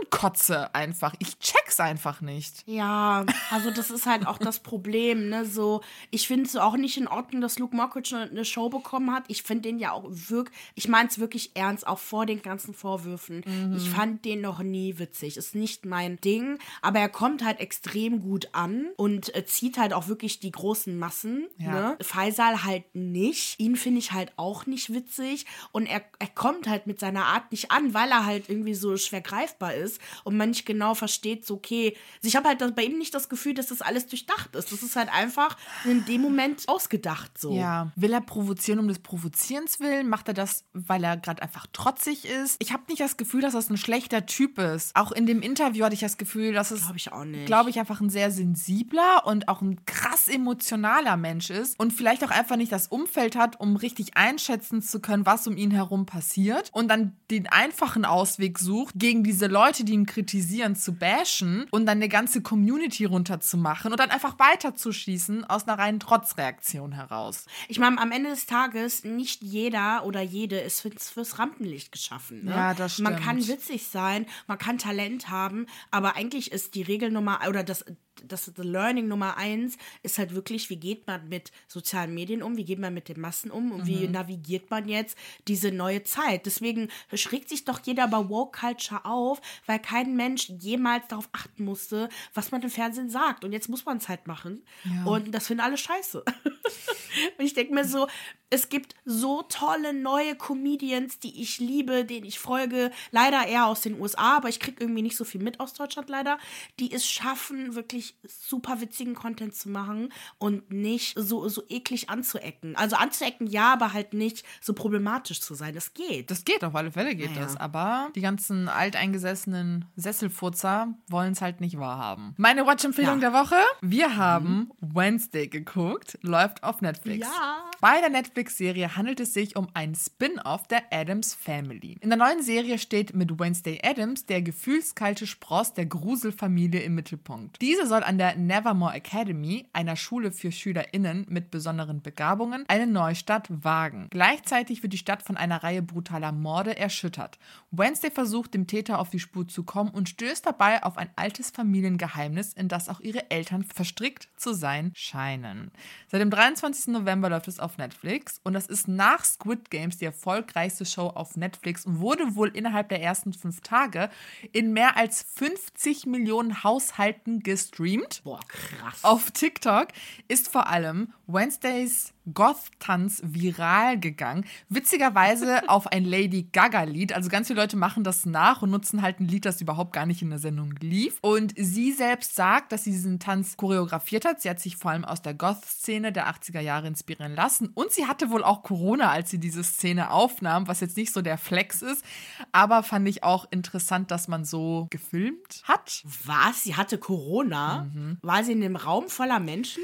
[0.00, 1.14] Hirnkotze einfach.
[1.18, 5.44] Ich check's einfach nicht Ja, also das ist halt auch das Problem, ne?
[5.44, 5.80] So,
[6.10, 9.24] ich finde es auch nicht in Ordnung, dass Luke Mockridge eine- eine Show bekommen hat.
[9.28, 12.72] Ich finde den ja auch wirklich, ich meine es wirklich ernst, auch vor den ganzen
[12.74, 13.42] Vorwürfen.
[13.76, 15.36] Ich fand den noch nie witzig.
[15.36, 19.92] Ist nicht mein Ding, aber er kommt halt extrem gut an und äh, zieht halt
[19.92, 21.46] auch wirklich die großen Massen.
[21.58, 21.70] Ja.
[21.72, 21.96] Ne?
[22.00, 23.58] Faisal halt nicht.
[23.58, 27.50] Ihn finde ich halt auch nicht witzig und er, er kommt halt mit seiner Art
[27.50, 31.46] nicht an, weil er halt irgendwie so schwer greifbar ist und man nicht genau versteht,
[31.46, 34.06] so okay, also ich habe halt das, bei ihm nicht das Gefühl, dass das alles
[34.06, 34.72] durchdacht ist.
[34.72, 37.52] Das ist halt einfach in dem Moment ausgedacht so.
[37.54, 37.92] Ja.
[37.96, 40.08] Will er provozieren um des Provozierens willen?
[40.08, 42.56] Macht er das, weil er gerade einfach trotzig ist?
[42.58, 44.94] Ich habe nicht das Gefühl, dass das ein schlechter Typ ist.
[44.96, 47.46] Auch in dem Interview hatte ich das Gefühl, dass es, Glaube ich auch nicht.
[47.46, 52.24] glaube ich, einfach ein sehr sensibler und auch ein krass emotionaler Mensch ist und vielleicht
[52.24, 56.06] auch einfach nicht das Umfeld hat, um richtig einschätzen zu können, was um ihn herum
[56.06, 61.66] passiert und dann den einfachen Ausweg sucht, gegen diese Leute, die ihn kritisieren, zu bashen
[61.70, 67.46] und dann eine ganze Community runterzumachen und dann einfach weiterzuschießen aus einer reinen Trotzreaktion heraus.
[67.68, 72.46] Ich meine, am Ende des Tages, nicht jeder oder jede ist fürs, fürs Rampenlicht geschaffen.
[72.46, 72.50] Ne?
[72.50, 73.24] Ja, das Man stimmt.
[73.24, 77.84] kann witzig sein, man kann Talent haben, aber eigentlich ist die Regel Nummer oder das,
[78.26, 82.56] das the Learning Nummer eins ist halt wirklich, wie geht man mit sozialen Medien um,
[82.56, 84.12] wie geht man mit den Massen um und wie Mhm.
[84.12, 85.16] navigiert man jetzt
[85.48, 86.46] diese neue Zeit.
[86.46, 91.64] Deswegen schrägt sich doch jeder bei Woke Culture auf, weil kein Mensch jemals darauf achten
[91.64, 93.44] musste, was man im Fernsehen sagt.
[93.44, 94.62] Und jetzt muss man es halt machen.
[95.06, 96.24] Und das finden alle scheiße.
[97.38, 98.06] Und ich denke mir so,
[98.50, 102.90] es gibt so tolle neue Comedians, die ich liebe, denen ich folge.
[103.10, 106.08] Leider eher aus den USA, aber ich kriege irgendwie nicht so viel mit aus Deutschland
[106.08, 106.38] leider.
[106.78, 112.08] Die es schaffen, wirklich wirklich super witzigen Content zu machen und nicht so, so eklig
[112.10, 112.76] anzuecken.
[112.76, 115.74] Also anzuecken ja, aber halt nicht so problematisch zu sein.
[115.74, 116.30] Das geht.
[116.30, 117.42] Das geht, auf alle Fälle geht Naja.
[117.42, 117.56] das.
[117.56, 122.34] Aber die ganzen alteingesessenen Sesselfurzer wollen es halt nicht wahrhaben.
[122.36, 123.30] Meine Watch-Empfehlung Ja.
[123.30, 123.56] der Woche.
[123.80, 126.18] Wir haben Wednesday geguckt.
[126.22, 127.26] Läuft auf Netflix.
[127.26, 127.64] Ja.
[127.80, 131.96] Bei der Netflix-Serie handelt es sich um ein Spin-off der Adams Family.
[132.02, 137.60] In der neuen Serie steht mit Wednesday Adams der gefühlskalte Spross der Gruselfamilie im Mittelpunkt.
[137.62, 143.48] Diese soll an der Nevermore Academy, einer Schule für SchülerInnen mit besonderen Begabungen, eine Neustart
[143.64, 144.08] wagen.
[144.10, 147.38] Gleichzeitig wird die Stadt von einer Reihe brutaler Morde erschüttert.
[147.70, 151.50] Wednesday versucht, dem Täter auf die Spur zu kommen und stößt dabei auf ein altes
[151.50, 155.70] Familiengeheimnis, in das auch ihre Eltern verstrickt zu sein scheinen.
[156.08, 156.88] Seit dem 23.
[156.88, 161.36] November läuft es auf Netflix und das ist nach Squid Games die erfolgreichste Show auf
[161.36, 164.10] Netflix und wurde wohl innerhalb der ersten fünf Tage
[164.52, 167.89] in mehr als 50 Millionen Haushalten gestreamt.
[168.24, 169.02] Boah, krass.
[169.02, 169.88] Auf TikTok
[170.28, 174.44] ist vor allem Wednesdays Goth-Tanz viral gegangen.
[174.68, 177.12] Witzigerweise auf ein Lady Gaga-Lied.
[177.12, 180.06] Also ganz viele Leute machen das nach und nutzen halt ein Lied, das überhaupt gar
[180.06, 181.18] nicht in der Sendung lief.
[181.20, 184.40] Und sie selbst sagt, dass sie diesen Tanz choreografiert hat.
[184.40, 187.68] Sie hat sich vor allem aus der Goth-Szene der 80er Jahre inspirieren lassen.
[187.74, 191.22] Und sie hatte wohl auch Corona, als sie diese Szene aufnahm, was jetzt nicht so
[191.22, 192.04] der Flex ist.
[192.52, 196.02] Aber fand ich auch interessant, dass man so gefilmt hat.
[196.24, 196.64] Was?
[196.64, 197.84] Sie hatte Corona?
[197.92, 198.18] Mhm.
[198.22, 199.82] War sie in dem Raum voller Menschen?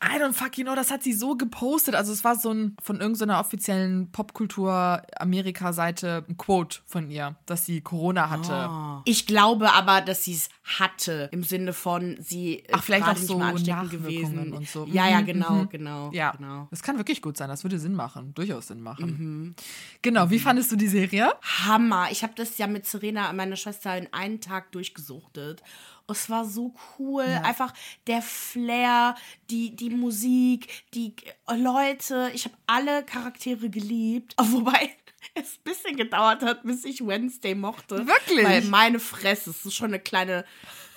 [0.00, 1.96] I don't fucking know, das hat sie so gepostet.
[1.96, 7.80] Also es war so ein von irgendeiner offiziellen Popkultur-Amerika-Seite ein Quote von ihr, dass sie
[7.80, 9.02] Corona hatte.
[9.06, 11.28] Ich glaube aber, dass sie es hatte.
[11.32, 14.52] Im Sinne von, sie Ach, vielleicht auch nicht so ansteckend Nachwirkungen gewesen.
[14.52, 14.86] und so.
[14.86, 15.68] Ja, ja, Mhm, genau, mhm.
[15.68, 16.10] genau.
[16.12, 16.68] Ja, genau.
[16.70, 17.48] das kann wirklich gut sein.
[17.48, 19.06] Das würde Sinn machen, durchaus Sinn machen.
[19.06, 19.54] Mhm.
[20.02, 21.32] Genau, wie fandest du die Serie?
[21.66, 22.08] Hammer.
[22.12, 25.62] Ich habe das ja mit Serena, meiner Schwester, in einen Tag durchgesuchtet.
[26.10, 27.22] Es war so cool.
[27.22, 27.72] Einfach
[28.06, 29.14] der Flair,
[29.50, 31.14] die, die Musik, die
[31.46, 32.30] äh, Leute.
[32.34, 34.34] Ich habe alle Charaktere geliebt.
[34.40, 34.96] Wobei
[35.34, 38.06] es ein bisschen gedauert hat, bis ich Wednesday mochte.
[38.06, 38.44] Wirklich?
[38.44, 40.44] Weil meine Fresse, es ist schon eine kleine.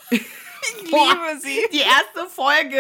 [0.84, 1.18] Ich Boah,
[1.74, 2.80] Die erste Folge,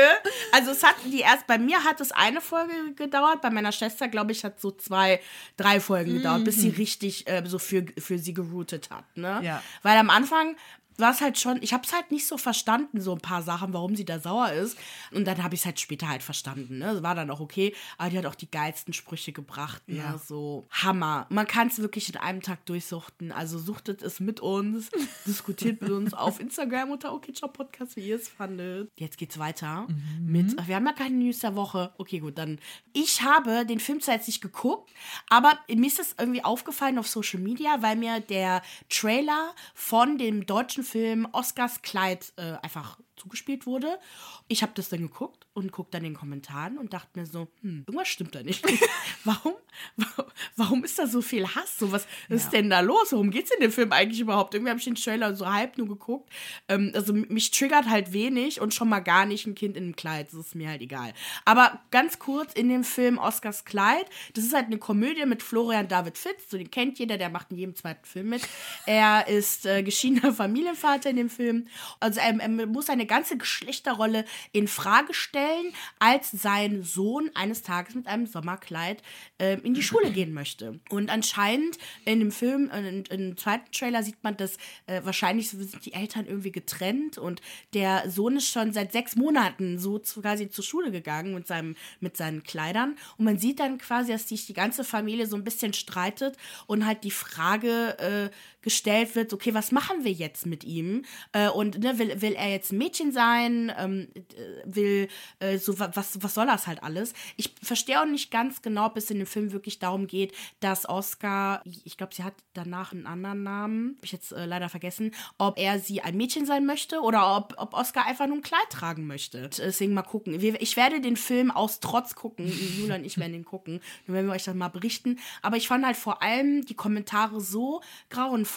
[0.52, 4.08] also es hat die erst bei mir hat es eine Folge gedauert, bei meiner Schwester
[4.08, 5.20] glaube ich hat so zwei,
[5.58, 9.40] drei Folgen gedauert, bis sie richtig äh, so für, für sie geroutet hat, ne?
[9.44, 9.64] Ja.
[9.82, 10.56] Weil am Anfang
[10.98, 13.74] war es halt schon, ich habe es halt nicht so verstanden, so ein paar Sachen,
[13.74, 14.78] warum sie da sauer ist.
[15.12, 16.78] Und dann habe ich es halt später halt verstanden.
[16.80, 16.92] Ne?
[16.92, 19.82] Es war dann auch okay, aber die hat auch die geilsten Sprüche gebracht.
[19.88, 19.98] Ne?
[19.98, 20.18] Ja.
[20.18, 21.26] So Hammer.
[21.30, 23.32] Man kann es wirklich in einem Tag durchsuchten.
[23.32, 24.90] Also suchtet es mit uns,
[25.26, 28.90] diskutiert mit uns auf Instagram unter OKCHOP Podcast, wie ihr es fandet.
[28.98, 29.88] Jetzt geht's weiter
[30.20, 31.94] mit, ach, wir haben ja keine News der Woche.
[31.98, 32.60] Okay, gut, dann.
[32.94, 34.90] Ich habe den Film zwar jetzt nicht geguckt,
[35.30, 40.46] aber mir ist es irgendwie aufgefallen auf Social Media, weil mir der Trailer von dem
[40.46, 44.00] deutschen Film Oscars Kleid äh, einfach zugespielt wurde.
[44.48, 47.48] Ich habe das dann geguckt und guckt dann in den Kommentaren und dachte mir so,
[47.62, 48.64] hm, irgendwas stimmt da nicht.
[49.24, 49.54] warum,
[49.98, 51.78] wa- warum ist da so viel Hass?
[51.78, 53.12] So, was ist denn da los?
[53.12, 54.54] Worum geht's in dem Film eigentlich überhaupt?
[54.54, 56.30] Irgendwie habe ich den Trailer so halb nur geguckt.
[56.68, 59.96] Ähm, also mich triggert halt wenig und schon mal gar nicht ein Kind in einem
[59.96, 60.28] Kleid.
[60.32, 61.14] Das ist mir halt egal.
[61.46, 65.88] Aber ganz kurz in dem Film Oscars Kleid, das ist halt eine Komödie mit Florian
[65.88, 66.50] David Fitz.
[66.50, 68.42] So, den kennt jeder, der macht in jedem zweiten Film mit.
[68.86, 71.68] Er ist äh, geschiedener Familienvater in dem Film.
[72.00, 77.94] Also er, er muss seine ganze Geschlechterrolle in Frage stellen, als sein Sohn eines Tages
[77.94, 79.04] mit einem Sommerkleid
[79.38, 80.80] ähm, in die Schule gehen möchte.
[80.90, 85.50] Und anscheinend in dem Film, äh, in, im zweiten Trailer sieht man, dass äh, wahrscheinlich
[85.50, 87.42] sind die Eltern irgendwie getrennt und
[87.74, 91.76] der Sohn ist schon seit sechs Monaten so zu, quasi zur Schule gegangen mit, seinem,
[92.00, 92.96] mit seinen Kleidern.
[93.18, 96.86] Und man sieht dann quasi, dass sich die ganze Familie so ein bisschen streitet und
[96.86, 98.30] halt die Frage äh,
[98.62, 101.04] gestellt wird, okay, was machen wir jetzt mit ihm?
[101.32, 103.72] Äh, und ne, will, will er jetzt ein Mädchen sein?
[103.78, 104.24] Ähm, äh,
[104.66, 105.08] will
[105.40, 107.14] äh, so wa- was, was soll das halt alles?
[107.38, 110.88] Ich verstehe auch nicht ganz genau, ob es in dem Film wirklich darum geht, dass
[110.88, 115.12] Oscar, ich glaube, sie hat danach einen anderen Namen, habe ich jetzt äh, leider vergessen,
[115.38, 118.70] ob er sie ein Mädchen sein möchte oder ob, ob Oscar einfach nur ein Kleid
[118.70, 119.46] tragen möchte.
[119.46, 120.40] Und Deswegen mal gucken.
[120.60, 122.48] Ich werde den Film aus Trotz gucken.
[122.78, 123.80] Julia und ich werden den gucken.
[124.06, 125.18] Dann werden wir euch das mal berichten.
[125.42, 128.51] Aber ich fand halt vor allem die Kommentare so grauenvoll.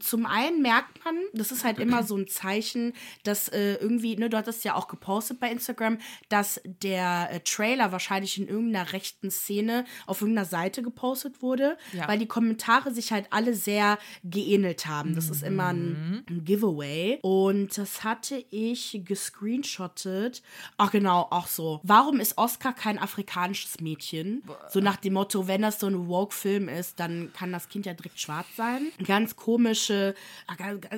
[0.00, 4.28] Zum einen merkt man, das ist halt immer so ein Zeichen, dass äh, irgendwie, ne,
[4.30, 9.30] du hattest ja auch gepostet bei Instagram, dass der äh, Trailer wahrscheinlich in irgendeiner rechten
[9.30, 12.08] Szene auf irgendeiner Seite gepostet wurde, Ja.
[12.08, 15.14] weil die Kommentare sich halt alle sehr geähnelt haben.
[15.14, 17.18] Das ist immer ein, ein Giveaway.
[17.22, 20.42] Und das hatte ich gescreenshottet.
[20.76, 21.80] Ach genau, auch so.
[21.82, 24.42] Warum ist Oscar kein afrikanisches Mädchen?
[24.70, 27.94] So nach dem Motto, wenn das so ein Woke-Film ist, dann kann das Kind ja
[27.94, 28.88] direkt schwarz sein.
[29.14, 30.16] Ganz komische,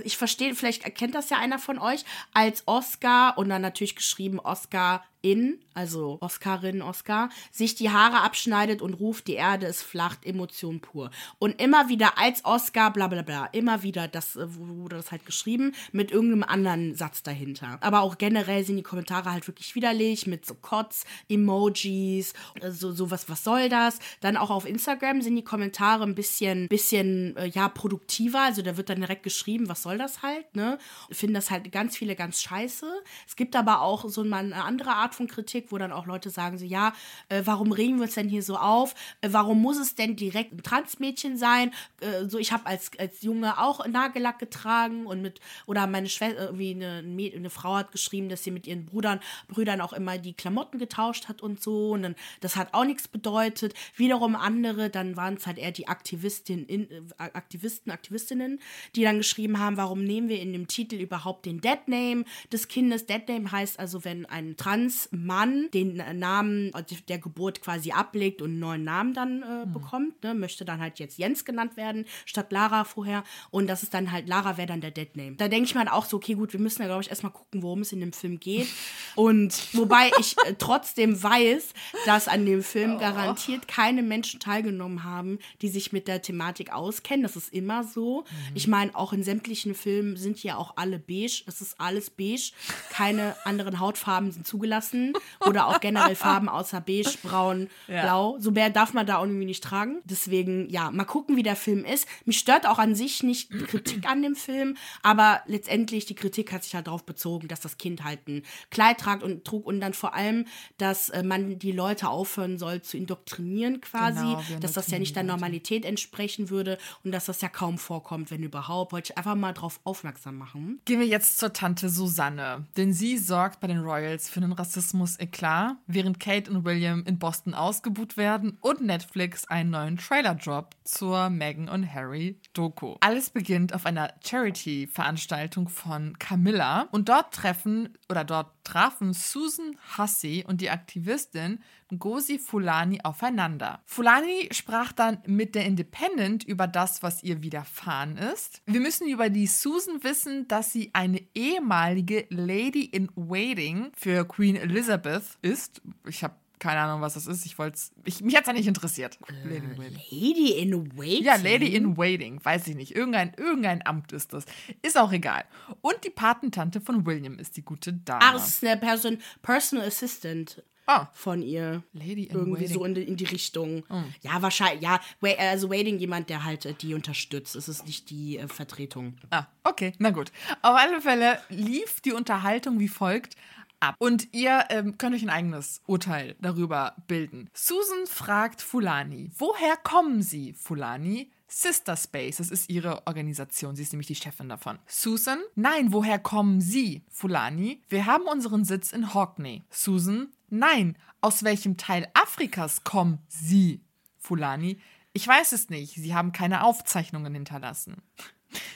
[0.05, 3.96] ich verstehe, vielleicht erkennt das ja einer von euch, als als Oscar und dann natürlich
[3.96, 9.82] geschrieben Oscar in, also Oscarin, Oscar, sich die Haare abschneidet und ruft, die Erde ist
[9.82, 11.10] flach, Emotion pur.
[11.38, 15.26] Und immer wieder als Oscar, bla bla bla, immer wieder, das äh, wurde das halt
[15.26, 17.78] geschrieben, mit irgendeinem anderen Satz dahinter.
[17.80, 22.92] Aber auch generell sind die Kommentare halt wirklich widerlich, mit so Kotz, Emojis, äh, so
[22.92, 23.98] sowas, was soll das?
[24.20, 28.76] Dann auch auf Instagram sind die Kommentare ein bisschen, bisschen, äh, ja, produktiver, also da
[28.76, 30.78] wird dann direkt geschrieben, was soll das halt, ne?
[31.10, 32.86] Finden das halt ganz viele ganz scheiße.
[33.26, 36.59] Es gibt aber auch so eine andere Art von Kritik, wo dann auch Leute sagen
[36.59, 36.92] so, ja,
[37.29, 38.94] äh, warum regen wir uns denn hier so auf?
[39.20, 41.72] Äh, warum muss es denn direkt ein Transmädchen sein?
[42.00, 46.46] Äh, so, ich habe als, als Junge auch Nagellack getragen und mit, oder meine Schwester,
[46.46, 46.98] irgendwie eine,
[47.35, 51.29] eine Frau hat geschrieben, dass sie mit ihren Brüdern, Brüdern auch immer die Klamotten getauscht
[51.29, 51.90] hat und so.
[51.92, 53.74] Und dann, das hat auch nichts bedeutet.
[53.96, 58.61] Wiederum andere, dann waren es halt eher die Aktivistin, in, äh, Aktivisten, Aktivistinnen,
[58.94, 62.68] die dann geschrieben haben, warum nehmen wir in dem Titel überhaupt den Dead Name des
[62.68, 63.07] Kindes?
[63.07, 66.73] Dead Name heißt also, wenn ein Trans Mann den Namen
[67.09, 69.73] der Geburt quasi ablegt und einen neuen Namen dann äh, mhm.
[69.73, 70.23] bekommt.
[70.23, 70.35] Ne?
[70.35, 73.25] Möchte dann halt jetzt Jens genannt werden, statt Lara vorher.
[73.51, 75.37] Und das ist dann halt, Lara wäre dann der Dead Name.
[75.37, 77.33] Da denke ich mir halt auch so, okay, gut, wir müssen ja, glaube ich, erstmal
[77.33, 78.69] gucken, worum es in dem Film geht.
[79.14, 81.73] Und wobei ich äh, trotzdem weiß,
[82.05, 82.99] dass an dem Film oh.
[82.99, 87.23] garantiert keine Menschen teilgenommen haben, die sich mit der Thematik auskennen.
[87.23, 88.21] Das ist immer so.
[88.21, 88.53] Mhm.
[88.55, 91.42] Ich meine, auch in sämtlichen Filmen sind ja auch alle beige.
[91.47, 92.53] Es ist alles beige.
[92.90, 95.12] Keine anderen Hautfarben sind zugelassen lassen.
[95.46, 98.03] Oder auch generell Farben außer beige, braun, ja.
[98.03, 98.37] blau.
[98.38, 100.01] So mehr darf man da irgendwie nicht tragen.
[100.05, 102.07] Deswegen, ja, mal gucken, wie der Film ist.
[102.25, 106.53] Mich stört auch an sich nicht die Kritik an dem Film, aber letztendlich die Kritik
[106.53, 109.81] hat sich halt darauf bezogen, dass das Kind halt ein Kleid tragt und trug und
[109.81, 110.46] dann vor allem,
[110.79, 115.16] dass äh, man die Leute aufhören soll zu indoktrinieren quasi, genau, dass das ja nicht
[115.16, 118.92] der Normalität entsprechen würde und dass das ja kaum vorkommt, wenn überhaupt.
[118.92, 120.81] Wollte ich einfach mal darauf aufmerksam machen.
[120.85, 124.75] Gehen wir jetzt zur Tante Susanne, denn sie sorgt bei den Royals für einen Rassismus
[124.76, 130.76] Rassismus-Eklat, während Kate und William in Boston ausgebuht werden und Netflix einen neuen Trailer droppt
[130.84, 132.96] zur Meghan und Harry Doku.
[133.00, 140.44] Alles beginnt auf einer Charity-Veranstaltung von Camilla und dort treffen oder dort trafen Susan Hussey
[140.46, 141.60] und die Aktivistin
[141.92, 143.81] Ngozi Fulani aufeinander.
[143.85, 148.62] Fulani sprach dann mit der Independent über das, was ihr widerfahren ist.
[148.66, 154.57] Wir müssen über die Susan wissen, dass sie eine ehemalige Lady in Waiting für Queen
[154.57, 155.81] Elizabeth ist.
[156.07, 157.44] Ich habe keine Ahnung, was das ist.
[157.44, 158.20] Ich wollte es.
[158.22, 159.18] Mich hat es ja nicht interessiert.
[159.44, 160.01] Lady in Waiting.
[160.11, 161.25] Lady in Waiting?
[161.25, 162.42] Ja, Lady in Waiting.
[162.42, 162.96] Weiß ich nicht.
[162.96, 164.46] Irgendein, irgendein Amt ist das.
[164.83, 165.44] Ist auch egal.
[165.81, 168.20] Und die Patentante von William ist die gute Dame.
[168.22, 171.09] Ach, ist eine Person, Personal Assistant ah.
[171.12, 171.83] von ihr.
[171.92, 172.75] Lady in Irgendwie Waiting.
[172.75, 173.85] so in die, in die Richtung.
[173.88, 174.03] Oh.
[174.22, 174.83] Ja, wahrscheinlich.
[174.83, 175.01] Ja,
[175.38, 177.57] also Waiting jemand, der halt äh, die unterstützt.
[177.57, 179.14] Es ist nicht die äh, Vertretung.
[179.31, 179.92] Ah, okay.
[179.99, 180.33] Na gut.
[180.62, 183.37] Auf alle Fälle lief die Unterhaltung wie folgt
[183.81, 183.96] ab.
[183.99, 187.49] Und ihr ähm, könnt euch ein eigenes Urteil darüber bilden.
[187.53, 191.31] Susan fragt Fulani, woher kommen Sie, Fulani?
[191.49, 193.77] Sister Space, das ist ihre Organisation.
[193.77, 194.79] Sie ist nämlich die Chefin davon.
[194.87, 197.81] Susan, nein, woher kommen Sie, Fulani?
[197.88, 199.62] Wir haben unseren Sitz in Hockney.
[199.70, 203.80] Susan, nein, aus welchem Teil Afrikas kommen Sie,
[204.18, 204.80] Fulani?
[205.12, 205.94] Ich weiß es nicht.
[205.94, 208.02] Sie haben keine Aufzeichnungen hinterlassen.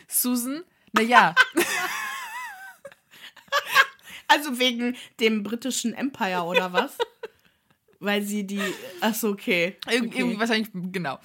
[0.08, 1.34] Susan, naja.
[4.30, 6.96] Also wegen dem britischen Empire oder was?
[7.98, 8.62] Weil sie die.
[9.00, 9.76] Achso, okay.
[9.84, 9.96] okay.
[9.96, 11.18] Irgendwie wahrscheinlich, genau.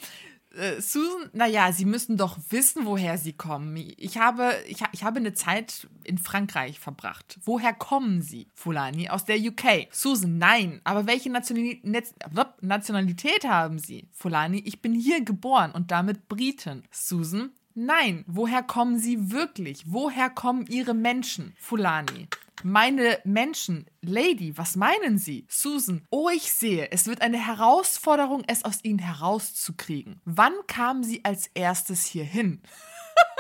[0.56, 3.76] Äh, Susan, naja, Sie müssen doch wissen, woher Sie kommen.
[3.76, 7.40] Ich habe, ich, ich habe eine Zeit in Frankreich verbracht.
[7.44, 9.10] Woher kommen Sie, Fulani?
[9.10, 9.88] Aus der UK.
[9.92, 10.82] Susan, nein.
[10.84, 12.14] Aber welche Nationalität,
[12.62, 14.08] Nationalität haben Sie?
[14.14, 16.84] Fulani, ich bin hier geboren und damit Briten.
[16.92, 18.24] Susan, nein.
[18.28, 19.84] Woher kommen Sie wirklich?
[19.86, 21.54] Woher kommen Ihre Menschen?
[21.58, 22.28] Fulani,
[22.64, 25.46] meine Menschen, Lady, was meinen Sie?
[25.48, 30.20] Susan, oh, ich sehe, es wird eine Herausforderung, es aus Ihnen herauszukriegen.
[30.26, 32.62] Wann kamen Sie als erstes hierhin?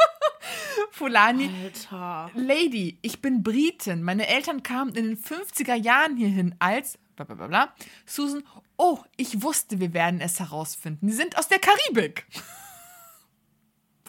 [0.92, 1.50] Fulani.
[1.64, 2.30] Alter.
[2.36, 4.04] Lady, ich bin Britin.
[4.04, 7.00] Meine Eltern kamen in den 50er Jahren hierhin als.
[7.16, 7.74] Blablabla.
[8.06, 8.44] Susan,
[8.78, 11.10] oh, ich wusste, wir werden es herausfinden.
[11.10, 12.28] Sie sind aus der Karibik.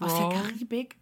[0.00, 0.96] Aus der Karibik?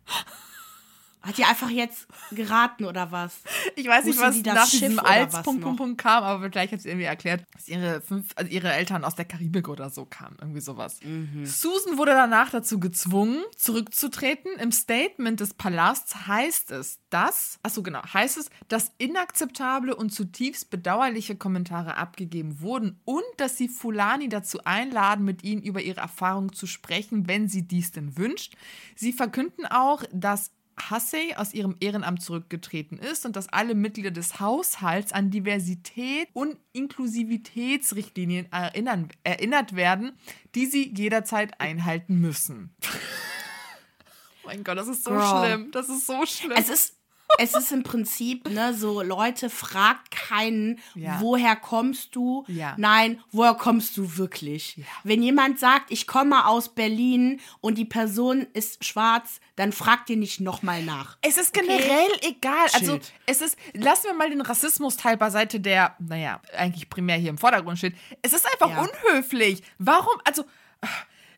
[1.24, 3.40] Hat die einfach jetzt geraten oder was?
[3.76, 6.80] Ich weiß nicht, was nach Schiff diesem als Punkt, Punkt, Punkt kam, aber vielleicht hat
[6.80, 10.37] sie irgendwie erklärt, dass ihre, fünf, also ihre Eltern aus der Karibik oder so kamen.
[10.40, 11.00] Irgendwie sowas.
[11.02, 11.46] Mhm.
[11.46, 14.52] Susan wurde danach dazu gezwungen, zurückzutreten.
[14.58, 20.68] Im Statement des Palasts heißt es, dass, achso genau, heißt es, dass inakzeptable und zutiefst
[20.68, 26.52] bedauerliche Kommentare abgegeben wurden und dass sie Fulani dazu einladen, mit ihnen über ihre Erfahrungen
[26.52, 28.56] zu sprechen, wenn sie dies denn wünscht.
[28.94, 30.50] Sie verkünden auch, dass
[30.90, 36.56] Hussey aus ihrem Ehrenamt zurückgetreten ist und dass alle Mitglieder des Haushalts an Diversität und
[36.72, 40.18] Inklusivitätsrichtlinien erinnern, erinnert werden,
[40.54, 42.74] die sie jederzeit einhalten müssen.
[42.82, 45.46] oh mein Gott, das ist so Girl.
[45.46, 45.70] schlimm.
[45.70, 46.52] Das ist so schlimm.
[46.56, 46.96] Es ist,
[47.38, 51.18] es ist im Prinzip, ne, so Leute, fragt keinen, Ja.
[51.20, 52.44] woher kommst du?
[52.49, 52.75] Ja.
[52.77, 54.81] Nein, woher kommst du wirklich?
[55.02, 60.17] Wenn jemand sagt, ich komme aus Berlin und die Person ist schwarz, dann fragt ihr
[60.17, 61.17] nicht nochmal nach.
[61.23, 62.67] Es ist generell egal.
[62.73, 63.13] Also, Schild.
[63.27, 67.79] es ist, lassen wir mal den Rassismus-Teil beiseite, der, naja, eigentlich primär hier im Vordergrund
[67.79, 67.94] steht.
[68.23, 68.83] Es ist einfach Ja.
[68.83, 69.63] unhöflich.
[69.79, 70.44] Warum, also,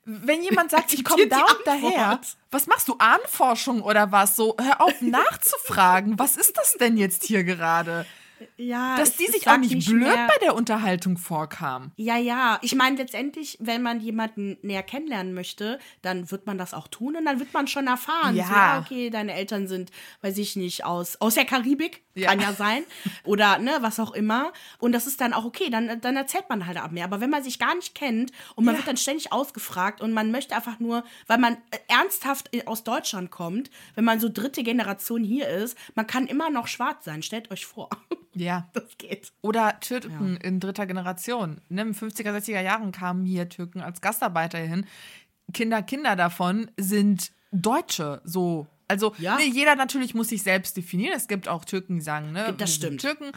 [0.07, 2.21] wenn jemand sagt, ich komme da und daher,
[2.53, 2.95] was machst du?
[2.99, 4.37] Ahnforschung oder was?
[4.37, 6.19] So, hör auf nachzufragen.
[6.19, 8.07] Was ist das denn jetzt hier gerade?
[8.57, 11.93] Ja, Dass die sich auch nicht blöd mehr- bei der Unterhaltung vorkamen.
[11.97, 12.59] Ja, ja.
[12.63, 17.17] Ich meine, letztendlich, wenn man jemanden näher kennenlernen möchte, dann wird man das auch tun
[17.17, 18.37] und dann wird man schon erfahren.
[18.37, 18.45] Ja.
[18.47, 19.91] So, ja okay, deine Eltern sind,
[20.23, 22.03] weiß ich nicht, aus, aus der Karibik.
[22.15, 22.31] Ja.
[22.31, 22.83] Kann ja sein.
[23.25, 24.53] Oder, ne, was auch immer.
[24.79, 25.69] Und das ist dann auch okay.
[25.71, 27.05] Dann, dann erzählt man halt ab mehr.
[27.05, 28.79] Aber wenn man sich gar nicht kennt und man Ja.
[28.81, 32.85] wird dann ständig ausgefragt und man möchte einfach nur, weil man äh, ernsthaft i- aus
[32.85, 37.23] Deutschland kommt, wenn man so dritte Generation hier ist, man kann immer noch schwarz sein.
[37.23, 37.91] Stellt euch vor.
[38.37, 38.69] Ja.
[38.75, 39.33] Das geht.
[39.43, 41.61] Oder Türken in dritter Generation.
[41.69, 44.87] Ne, In den 50er, 60er Jahren kamen hier Türken als Gastarbeiter hin.
[45.53, 48.67] Kinder, Kinder davon sind Deutsche, so.
[48.89, 49.37] Also, Ja.
[49.37, 51.13] ne, jeder natürlich muss sich selbst definieren.
[51.17, 53.01] Es gibt auch Türken, die sagen, ne, Das stimmt.
[53.01, 53.33] Türken.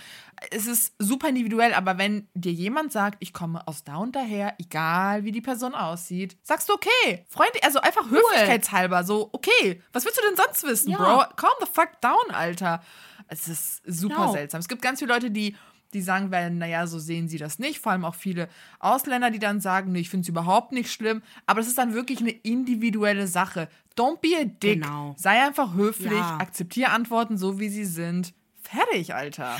[0.51, 4.53] Es ist super individuell, aber wenn dir jemand sagt, ich komme aus da und daher,
[4.59, 7.25] egal wie die Person aussieht, sagst du okay.
[7.29, 10.97] Freund, also einfach höflichkeitshalber, so, okay, was willst du denn sonst wissen, Ja.
[10.97, 11.35] Bro?
[11.35, 12.83] Calm the fuck down, Alter.
[13.29, 14.31] Es ist super Genau.
[14.33, 14.59] seltsam.
[14.59, 15.55] Es gibt ganz viele Leute, die,
[15.93, 17.79] die sagen werden, naja, so sehen sie das nicht.
[17.79, 18.49] Vor allem auch viele
[18.79, 21.21] Ausländer, die dann sagen, nee, ich finde es überhaupt nicht schlimm.
[21.45, 23.69] Aber das ist dann wirklich eine individuelle Sache.
[23.97, 24.81] Don't be a dick.
[24.83, 25.15] Genau.
[25.17, 26.37] Sei einfach höflich, Ja.
[26.37, 28.33] akzeptiere Antworten so, wie sie sind.
[28.61, 29.57] Fertig, Alter.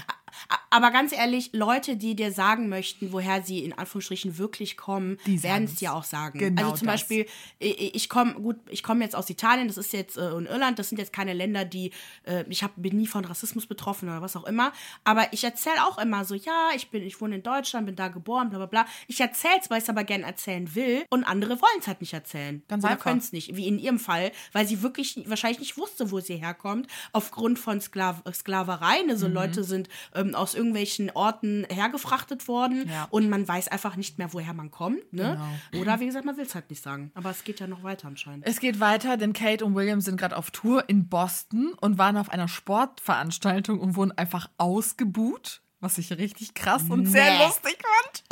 [0.70, 5.66] Aber ganz ehrlich, Leute, die dir sagen möchten, woher sie in Anführungsstrichen wirklich kommen, werden
[5.66, 6.40] es dir auch sagen.
[6.40, 6.96] Genau also zum das.
[6.96, 7.26] Beispiel,
[7.60, 10.78] ich, ich komme gut, ich komme jetzt aus Italien, das ist jetzt äh, und Irland,
[10.78, 11.92] das sind jetzt keine Länder, die
[12.24, 14.74] äh, ich hab, bin nie von Rassismus betroffen oder was auch immer.
[15.04, 18.10] Aber ich erzähle auch immer so, ja, ich bin, ich wohne in Deutschland, bin da
[18.10, 18.86] geboren, bla bla bla.
[19.08, 22.02] Ich erzähle es, weil ich es aber gerne erzählen will und andere wollen es halt
[22.02, 22.64] nicht erzählen.
[22.68, 26.12] Ganz Oder können es nicht, wie in ihrem Fall, weil sie wirklich wahrscheinlich nicht wusste,
[26.12, 29.02] wo sie herkommt, aufgrund von Sklav Sklaverei.
[29.04, 29.18] Ne?
[29.18, 29.36] So Mhm.
[29.36, 33.08] Leute sind ähm, aus irgendwelchen Orten hergefrachtet worden Ja.
[33.12, 35.12] und man weiß einfach nicht mehr, woher man kommt.
[35.14, 35.40] Ne?
[35.72, 35.82] Genau.
[35.84, 37.12] Oder wie gesagt, man will es halt nicht sagen.
[37.16, 38.46] Aber es geht ja noch weiter anscheinend.
[38.48, 42.18] Es geht weiter, denn Kate und William sind gerade auf Tour in Boston und waren
[42.18, 45.62] auf einer Sportveranstaltung und wurden einfach ausgebuht.
[45.82, 47.46] Was ich richtig krass und sehr Nee.
[47.46, 48.24] lustig fand.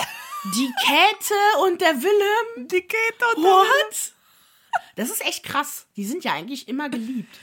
[0.56, 1.34] Die Käthe
[1.66, 2.68] und der Willem.
[2.68, 3.88] Die Kate und der William.
[3.90, 4.14] What?
[4.98, 5.88] Das ist echt krass.
[5.96, 7.34] Die sind ja eigentlich immer geliebt.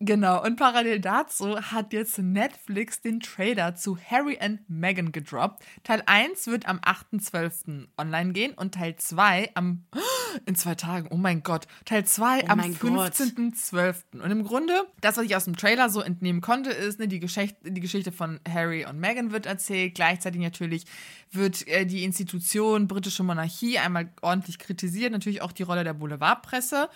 [0.00, 5.64] Genau, und parallel dazu hat jetzt Netflix den Trailer zu Harry and Meghan gedroppt.
[5.82, 7.88] Teil 1 wird am 8.12.
[7.96, 9.84] online gehen und Teil 2 am
[10.46, 13.12] in zwei Tagen, oh mein Gott, Teil 2 Oh am mein Gott.
[13.12, 14.22] 15.12.
[14.22, 17.18] Und im Grunde, das, was ich aus dem Trailer so entnehmen konnte, ist, ne, die,
[17.18, 19.96] Geschichte, die Geschichte von Harry und Meghan wird erzählt.
[19.96, 20.84] Gleichzeitig natürlich
[21.32, 26.88] wird äh, die Institution britische Monarchie einmal ordentlich kritisiert, natürlich auch die Rolle der Boulevardpresse.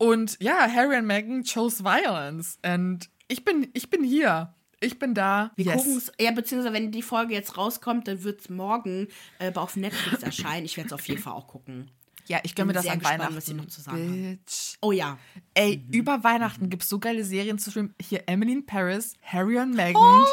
[0.00, 2.58] Und ja, Harry und Meghan chose violence.
[2.64, 4.54] Und ich bin, ich bin hier.
[4.80, 5.50] Ich bin da.
[5.56, 5.74] Wir yes.
[5.76, 10.22] gucken's, ja, beziehungsweise wenn die Folge jetzt rauskommt, dann wird es morgen äh, auf Netflix
[10.22, 10.64] erscheinen.
[10.64, 11.90] Ich werde es auf jeden Fall auch gucken.
[12.28, 13.36] Ja, ich gönne mir das sehr an gespannt, Weihnachten.
[13.36, 14.38] was sie noch zu sagen haben.
[14.46, 14.78] Bitch.
[14.80, 15.18] Oh ja.
[15.52, 17.94] Ey, über Weihnachten gibt es so geile Serien zu streamen.
[18.00, 20.24] Hier Emily in Paris, Harry und Meghan.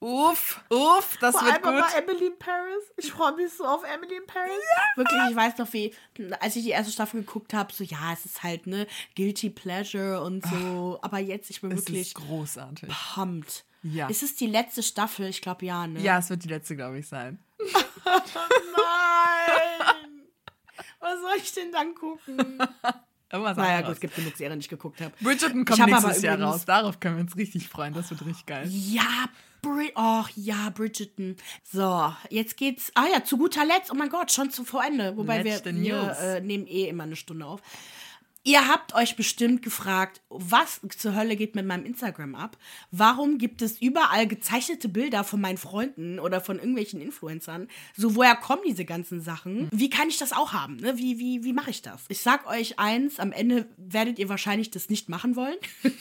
[0.00, 1.72] Uff, uff, das wird gut.
[1.96, 2.82] Emily in Paris.
[2.96, 4.50] Ich freue mich so auf Emily in Paris.
[4.96, 5.94] Wirklich, ich weiß noch, wie,
[6.40, 8.86] als ich die erste Staffel geguckt habe, so, ja, es ist halt, ne,
[9.16, 10.98] Guilty Pleasure und so.
[11.02, 12.88] Aber jetzt, ich bin Es wirklich ist großartig.
[13.14, 13.64] pumped.
[13.82, 14.08] Ja.
[14.08, 15.26] Ist es die letzte Staffel?
[15.26, 16.00] Ich glaube, ja, ne?
[16.00, 17.38] Ja, es wird die letzte, glaube ich, sein.
[18.04, 18.22] Nein!
[21.00, 22.38] Was soll ich denn dann gucken?
[23.30, 25.12] Irgendwas Naja, gut, es gibt genug Serien, die ich geguckt habe.
[25.20, 26.64] Bridgerton kommt hab nächstes Jahr raus.
[26.64, 27.92] Darauf können wir uns richtig freuen.
[27.92, 28.66] Das wird richtig geil.
[28.68, 29.26] Ja,
[29.64, 31.36] Brid oh ja, Bridgerton.
[31.62, 32.92] So, jetzt geht's.
[32.94, 33.90] Ah ja, zu guter Letzt.
[33.90, 35.16] Oh mein Gott, schon zu vor Ende.
[35.16, 37.60] Wobei Letzte wir, wir äh, nehmen eh immer eine Stunde auf.
[38.46, 42.58] Ihr habt euch bestimmt gefragt, was zur Hölle geht mit meinem Instagram ab?
[42.90, 47.68] Warum gibt es überall gezeichnete Bilder von meinen Freunden oder von irgendwelchen Influencern?
[47.96, 49.70] So, woher kommen diese ganzen Sachen?
[49.72, 50.76] Wie kann ich das auch haben?
[50.76, 50.98] Ne?
[50.98, 52.04] Wie, wie, wie mache ich das?
[52.08, 55.56] Ich sag euch eins, am Ende werdet ihr wahrscheinlich das nicht machen wollen.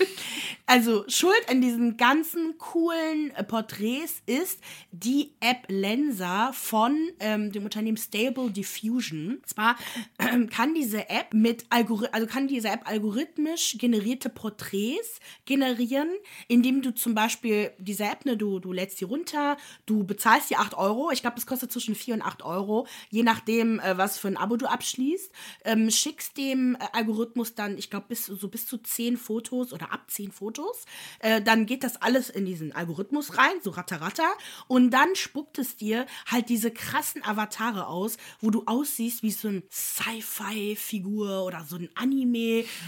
[0.65, 4.59] Also Schuld an diesen ganzen coolen äh, Porträts ist
[4.91, 9.41] die App Lensa von ähm, dem Unternehmen Stable Diffusion.
[9.45, 9.75] Zwar
[10.19, 16.09] ähm, kann diese App mit Algori also kann diese App algorithmisch generierte Porträts generieren,
[16.47, 19.55] indem du zum Beispiel diese App, ne, du, du lädst die runter,
[19.85, 21.11] du bezahlst die 8 Euro.
[21.11, 24.37] Ich glaube, das kostet zwischen 4 und 8 Euro, je nachdem, äh, was für ein
[24.37, 25.31] Abo du abschließt.
[25.63, 29.93] Ähm, schickst dem äh, Algorithmus dann, ich glaube, bis so bis zu 10 Fotos oder
[29.93, 30.85] ab 10 Fotos.
[31.19, 34.31] Äh, dann geht das alles in diesen Algorithmus rein, so ratter ratter.
[34.67, 39.49] Und dann spuckt es dir halt diese krassen Avatare aus, wo du aussiehst wie so
[39.49, 42.22] ein Sci-Fi-Figur oder so ein Anime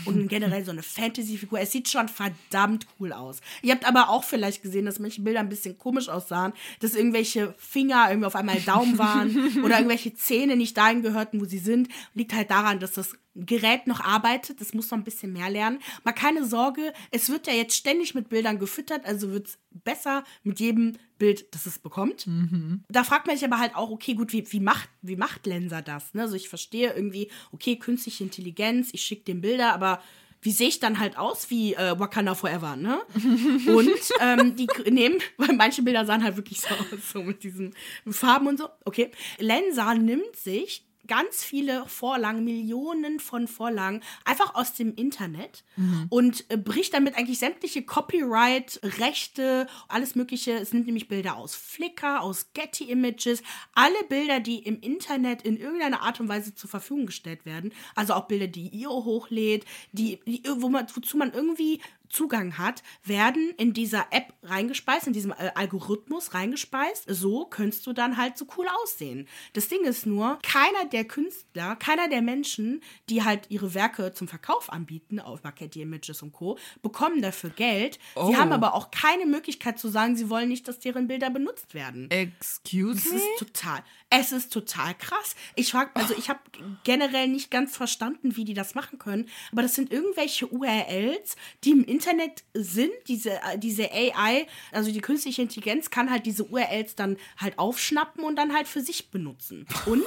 [0.05, 1.59] und generell so eine Fantasy-Figur.
[1.59, 3.41] Es sieht schon verdammt cool aus.
[3.61, 7.53] Ihr habt aber auch vielleicht gesehen, dass manche Bilder ein bisschen komisch aussahen, dass irgendwelche
[7.57, 11.89] Finger irgendwie auf einmal Daumen waren oder irgendwelche Zähne nicht dahin gehörten, wo sie sind.
[12.13, 14.61] Liegt halt daran, dass das Gerät noch arbeitet.
[14.61, 15.79] Es muss noch ein bisschen mehr lernen.
[16.03, 20.23] Mal keine Sorge, es wird ja jetzt ständig mit Bildern gefüttert, also wird es besser
[20.43, 22.27] mit jedem Bild, das es bekommt.
[22.27, 22.83] Mhm.
[22.89, 25.81] Da fragt man sich aber halt auch, okay, gut, wie, wie, macht, wie macht Lenser
[25.81, 26.13] das?
[26.13, 26.23] Ne?
[26.23, 30.01] Also ich verstehe irgendwie, okay, künstliche Intelligenz, ich schicke dem Bilder, aber
[30.45, 33.01] wie sehe ich dann halt aus wie äh, Wakanda Forever, ne?
[33.67, 33.89] Und
[34.21, 37.73] ähm, die nehmen, weil manche Bilder sahen halt wirklich so aus, so mit diesen
[38.07, 38.69] Farben und so.
[38.85, 39.09] Okay.
[39.39, 46.07] Lensa nimmt sich ganz viele Vorlagen, Millionen von Vorlagen, einfach aus dem Internet mhm.
[46.09, 50.53] und äh, bricht damit eigentlich sämtliche Copyright-Rechte, alles Mögliche.
[50.53, 53.43] Es nimmt nämlich Bilder aus Flickr, aus Getty Images,
[53.73, 57.73] alle Bilder, die im Internet in irgendeiner Art und Weise zur Verfügung gestellt werden.
[57.95, 62.83] Also auch Bilder, die IO hochlädt, die, die wo man, wozu man irgendwie Zugang hat,
[63.03, 67.05] werden in dieser App reingespeist, in diesem äh, Algorithmus reingespeist.
[67.07, 69.27] So könntest du dann halt so cool aussehen.
[69.53, 74.27] Das Ding ist nur, keiner der Künstler, keiner der Menschen, die halt ihre Werke zum
[74.27, 77.99] Verkauf anbieten auf Marketing Images und Co., bekommen dafür Geld.
[78.15, 78.27] Oh.
[78.27, 81.73] Sie haben aber auch keine Möglichkeit zu sagen, sie wollen nicht, dass deren Bilder benutzt
[81.73, 82.09] werden.
[82.11, 83.13] Excuse me?
[83.13, 83.83] Das ist total.
[84.19, 85.35] Es ist total krass.
[85.55, 86.39] Ich frage, also ich habe
[86.83, 91.71] generell nicht ganz verstanden, wie die das machen können, aber das sind irgendwelche URLs, die
[91.71, 92.91] im Internet sind.
[93.07, 98.23] Diese, äh, diese AI, also die künstliche Intelligenz, kann halt diese URLs dann halt aufschnappen
[98.23, 99.67] und dann halt für sich benutzen.
[99.85, 100.05] Und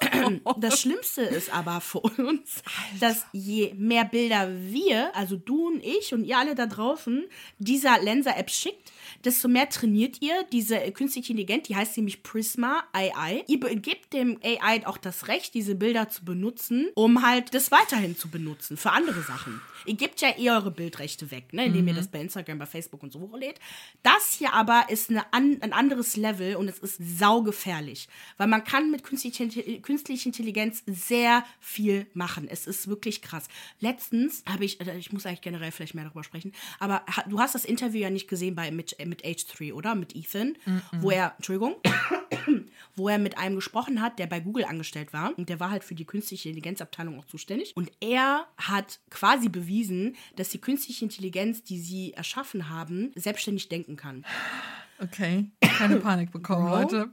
[0.58, 2.62] das Schlimmste ist aber für uns,
[3.00, 7.24] dass je mehr Bilder wir, also du und ich und ihr alle da draußen,
[7.58, 8.92] dieser Lenser-App schickt,
[9.24, 13.44] desto mehr trainiert ihr diese künstliche Intelligenz, die heißt nämlich Prisma AI.
[13.46, 18.16] Ihr gebt dem AI auch das Recht, diese Bilder zu benutzen, um halt das weiterhin
[18.16, 19.60] zu benutzen für andere Sachen.
[19.86, 21.88] Ihr gebt ja eh eure Bildrechte weg, ne, indem mhm.
[21.88, 23.60] ihr das bei Instagram, bei Facebook und so hochlädt.
[24.02, 28.64] Das hier aber ist eine an, ein anderes Level und es ist saugefährlich, weil man
[28.64, 29.46] kann mit künstlicher,
[29.82, 32.48] künstlicher Intelligenz sehr viel machen.
[32.48, 33.48] Es ist wirklich krass.
[33.80, 37.54] Letztens habe ich, äh, ich muss eigentlich generell vielleicht mehr darüber sprechen, aber du hast
[37.54, 39.94] das Interview ja nicht gesehen bei mit, mit H3, oder?
[39.94, 40.82] Mit Ethan, mhm.
[41.00, 41.76] wo er, Entschuldigung,
[42.96, 45.36] wo er mit einem gesprochen hat, der bei Google angestellt war.
[45.36, 47.76] Und der war halt für die künstliche Intelligenzabteilung auch zuständig.
[47.76, 53.96] Und er hat quasi bewiesen, dass die künstliche Intelligenz, die sie erschaffen haben, selbstständig denken
[53.96, 54.24] kann.
[54.98, 57.10] Okay, keine Panik bekommen, Leute.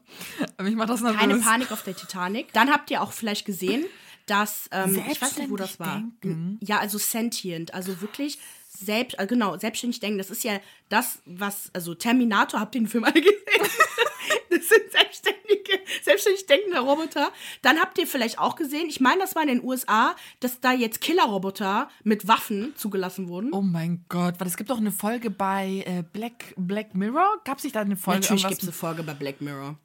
[0.55, 1.19] Aber ich mach das nervös.
[1.19, 2.53] Keine Panik auf der Titanic.
[2.53, 3.85] Dann habt ihr auch vielleicht gesehen,
[4.25, 5.95] dass, ähm, ich weiß nicht, wo das war.
[5.95, 6.59] Denken.
[6.61, 8.39] Ja, also sentient, also wirklich
[8.77, 10.17] selbst, äh, genau, selbstständig denken.
[10.17, 10.59] Das ist ja
[10.89, 13.41] das, was, also Terminator, habt ihr den Film alle gesehen?
[14.49, 17.31] das sind selbstständige, selbstständig denkende Roboter.
[17.61, 20.71] Dann habt ihr vielleicht auch gesehen, ich meine, das war in den USA, dass da
[20.71, 23.53] jetzt Killerroboter mit Waffen zugelassen wurden.
[23.53, 27.41] Oh mein Gott, weil es gibt doch eine Folge bei äh, Black, Black Mirror.
[27.43, 28.21] Gab es nicht da eine Folge?
[28.21, 29.77] Natürlich gibt es eine Folge bei Black Mirror.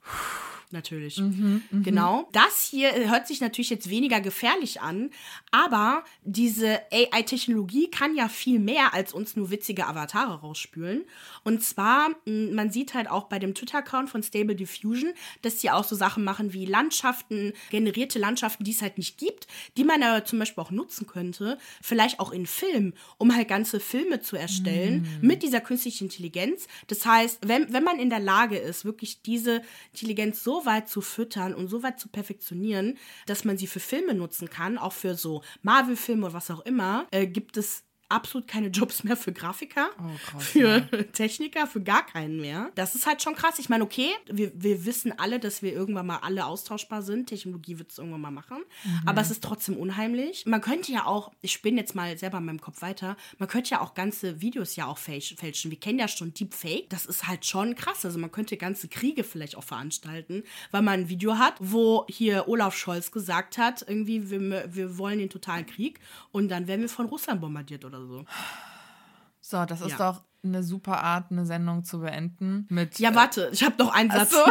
[0.70, 1.18] Natürlich.
[1.18, 1.82] Mhm, mh.
[1.82, 2.28] Genau.
[2.32, 5.10] Das hier äh, hört sich natürlich jetzt weniger gefährlich an,
[5.50, 11.04] aber diese AI-Technologie kann ja viel mehr als uns nur witzige Avatare rausspülen.
[11.42, 15.84] Und zwar, man sieht halt auch bei dem Twitter-Account von Stable Diffusion, dass sie auch
[15.84, 19.46] so Sachen machen wie Landschaften, generierte Landschaften, die es halt nicht gibt,
[19.78, 23.80] die man aber zum Beispiel auch nutzen könnte, vielleicht auch in Filmen, um halt ganze
[23.80, 25.26] Filme zu erstellen mhm.
[25.26, 26.68] mit dieser künstlichen Intelligenz.
[26.88, 29.62] Das heißt, wenn, wenn man in der Lage ist, wirklich diese
[29.92, 34.14] Intelligenz so weit zu füttern und so weit zu perfektionieren, dass man sie für Filme
[34.14, 38.68] nutzen kann, auch für so Marvel-Filme oder was auch immer, äh, gibt es absolut keine
[38.68, 41.02] Jobs mehr für Grafiker, oh, krass, für ja.
[41.12, 42.70] Techniker, für gar keinen mehr.
[42.74, 43.58] Das ist halt schon krass.
[43.58, 47.28] Ich meine, okay, wir, wir wissen alle, dass wir irgendwann mal alle austauschbar sind.
[47.28, 48.58] Technologie wird es irgendwann mal machen.
[48.84, 49.02] Mhm.
[49.06, 50.46] Aber es ist trotzdem unheimlich.
[50.46, 53.70] Man könnte ja auch, ich spinne jetzt mal selber in meinem Kopf weiter, man könnte
[53.70, 55.70] ja auch ganze Videos ja auch fälschen.
[55.70, 56.88] Wir kennen ja schon Deepfake.
[56.88, 58.04] Das ist halt schon krass.
[58.04, 62.48] Also man könnte ganze Kriege vielleicht auch veranstalten, weil man ein Video hat, wo hier
[62.48, 66.00] Olaf Scholz gesagt hat, irgendwie, wir, wir wollen den totalen Krieg
[66.32, 68.24] und dann werden wir von Russland bombardiert oder oder so.
[69.40, 70.12] So, das ist Ja.
[70.12, 72.66] doch eine super Art, eine Sendung zu beenden.
[72.70, 74.30] Mit, Ja, warte, ich habe noch einen Satz.
[74.30, 74.38] so.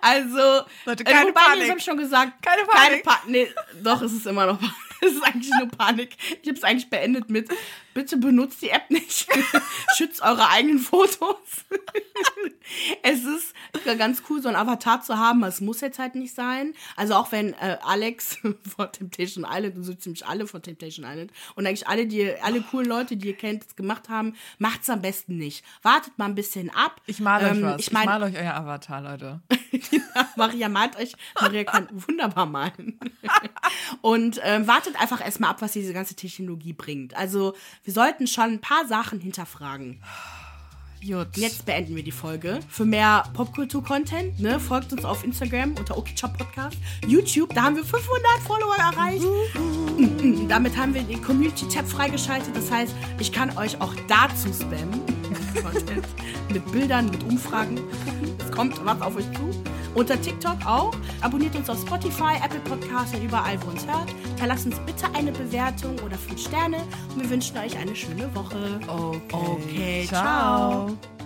[0.00, 1.68] also, Leute, äh, keine wobei, Panik.
[1.68, 2.42] Nee, ich schon gesagt.
[2.42, 3.04] Keine Keine Panik.
[3.04, 3.28] Panik.
[3.28, 3.48] Nee,
[3.82, 4.74] doch, es ist immer noch Panik.
[5.10, 6.16] Es ist eigentlich nur Panik.
[6.42, 7.48] Ich habe es eigentlich beendet mit,
[7.94, 9.26] bitte benutzt die App nicht.
[9.96, 11.38] Schützt eure eigenen Fotos.
[13.02, 13.54] es ist
[13.98, 15.42] ganz cool, so ein Avatar zu haben.
[15.44, 16.74] Es muss jetzt halt nicht sein.
[16.96, 18.38] Also auch wenn äh, Alex
[18.76, 22.60] von Temptation Island und so ziemlich alle von Temptation Island und eigentlich alle, die, alle
[22.62, 25.64] coolen Leute, die ihr kennt, es gemacht haben, macht's am besten nicht.
[25.82, 27.00] Wartet mal ein bisschen ab.
[27.06, 27.80] Ich mal euch Ähm, was.
[27.80, 29.40] Ich Ich, meine, mal euch euer Avatar, Leute.
[30.36, 31.14] Maria malt euch.
[31.40, 32.98] Maria kann wunderbar malen.
[34.00, 37.14] Und ähm, wartet einfach erstmal ab, was diese ganze Technologie bringt.
[37.16, 37.54] Also,
[37.84, 40.00] wir sollten schon ein paar Sachen hinterfragen.
[41.06, 41.28] Gut.
[41.36, 42.60] Jetzt beenden wir die Folge.
[42.68, 46.76] Für mehr Popkultur-Content, ne, folgt uns auf Instagram unter Okichop Podcast.
[47.06, 49.24] YouTube, da haben wir 500 Follower erreicht.
[49.98, 52.54] Mhm, Damit haben wir den Community-Tab freigeschaltet.
[52.54, 55.00] Das heißt, ich kann euch auch dazu spammen.
[55.62, 56.04] Content.
[56.52, 57.80] mit Bildern, mit Umfragen.
[58.38, 59.50] Es kommt was auf euch zu.
[59.94, 60.92] Unter TikTok auch.
[61.20, 64.10] Abonniert uns auf Spotify, Apple Podcasts und überall, wo uns hört.
[64.28, 66.78] Hinterlasst uns bitte eine Bewertung oder 5 Sterne.
[67.14, 68.80] Und wir wünschen euch eine schöne Woche.
[68.86, 69.20] Okay.
[69.32, 70.88] Okay, ciao.
[70.88, 71.19] ciao.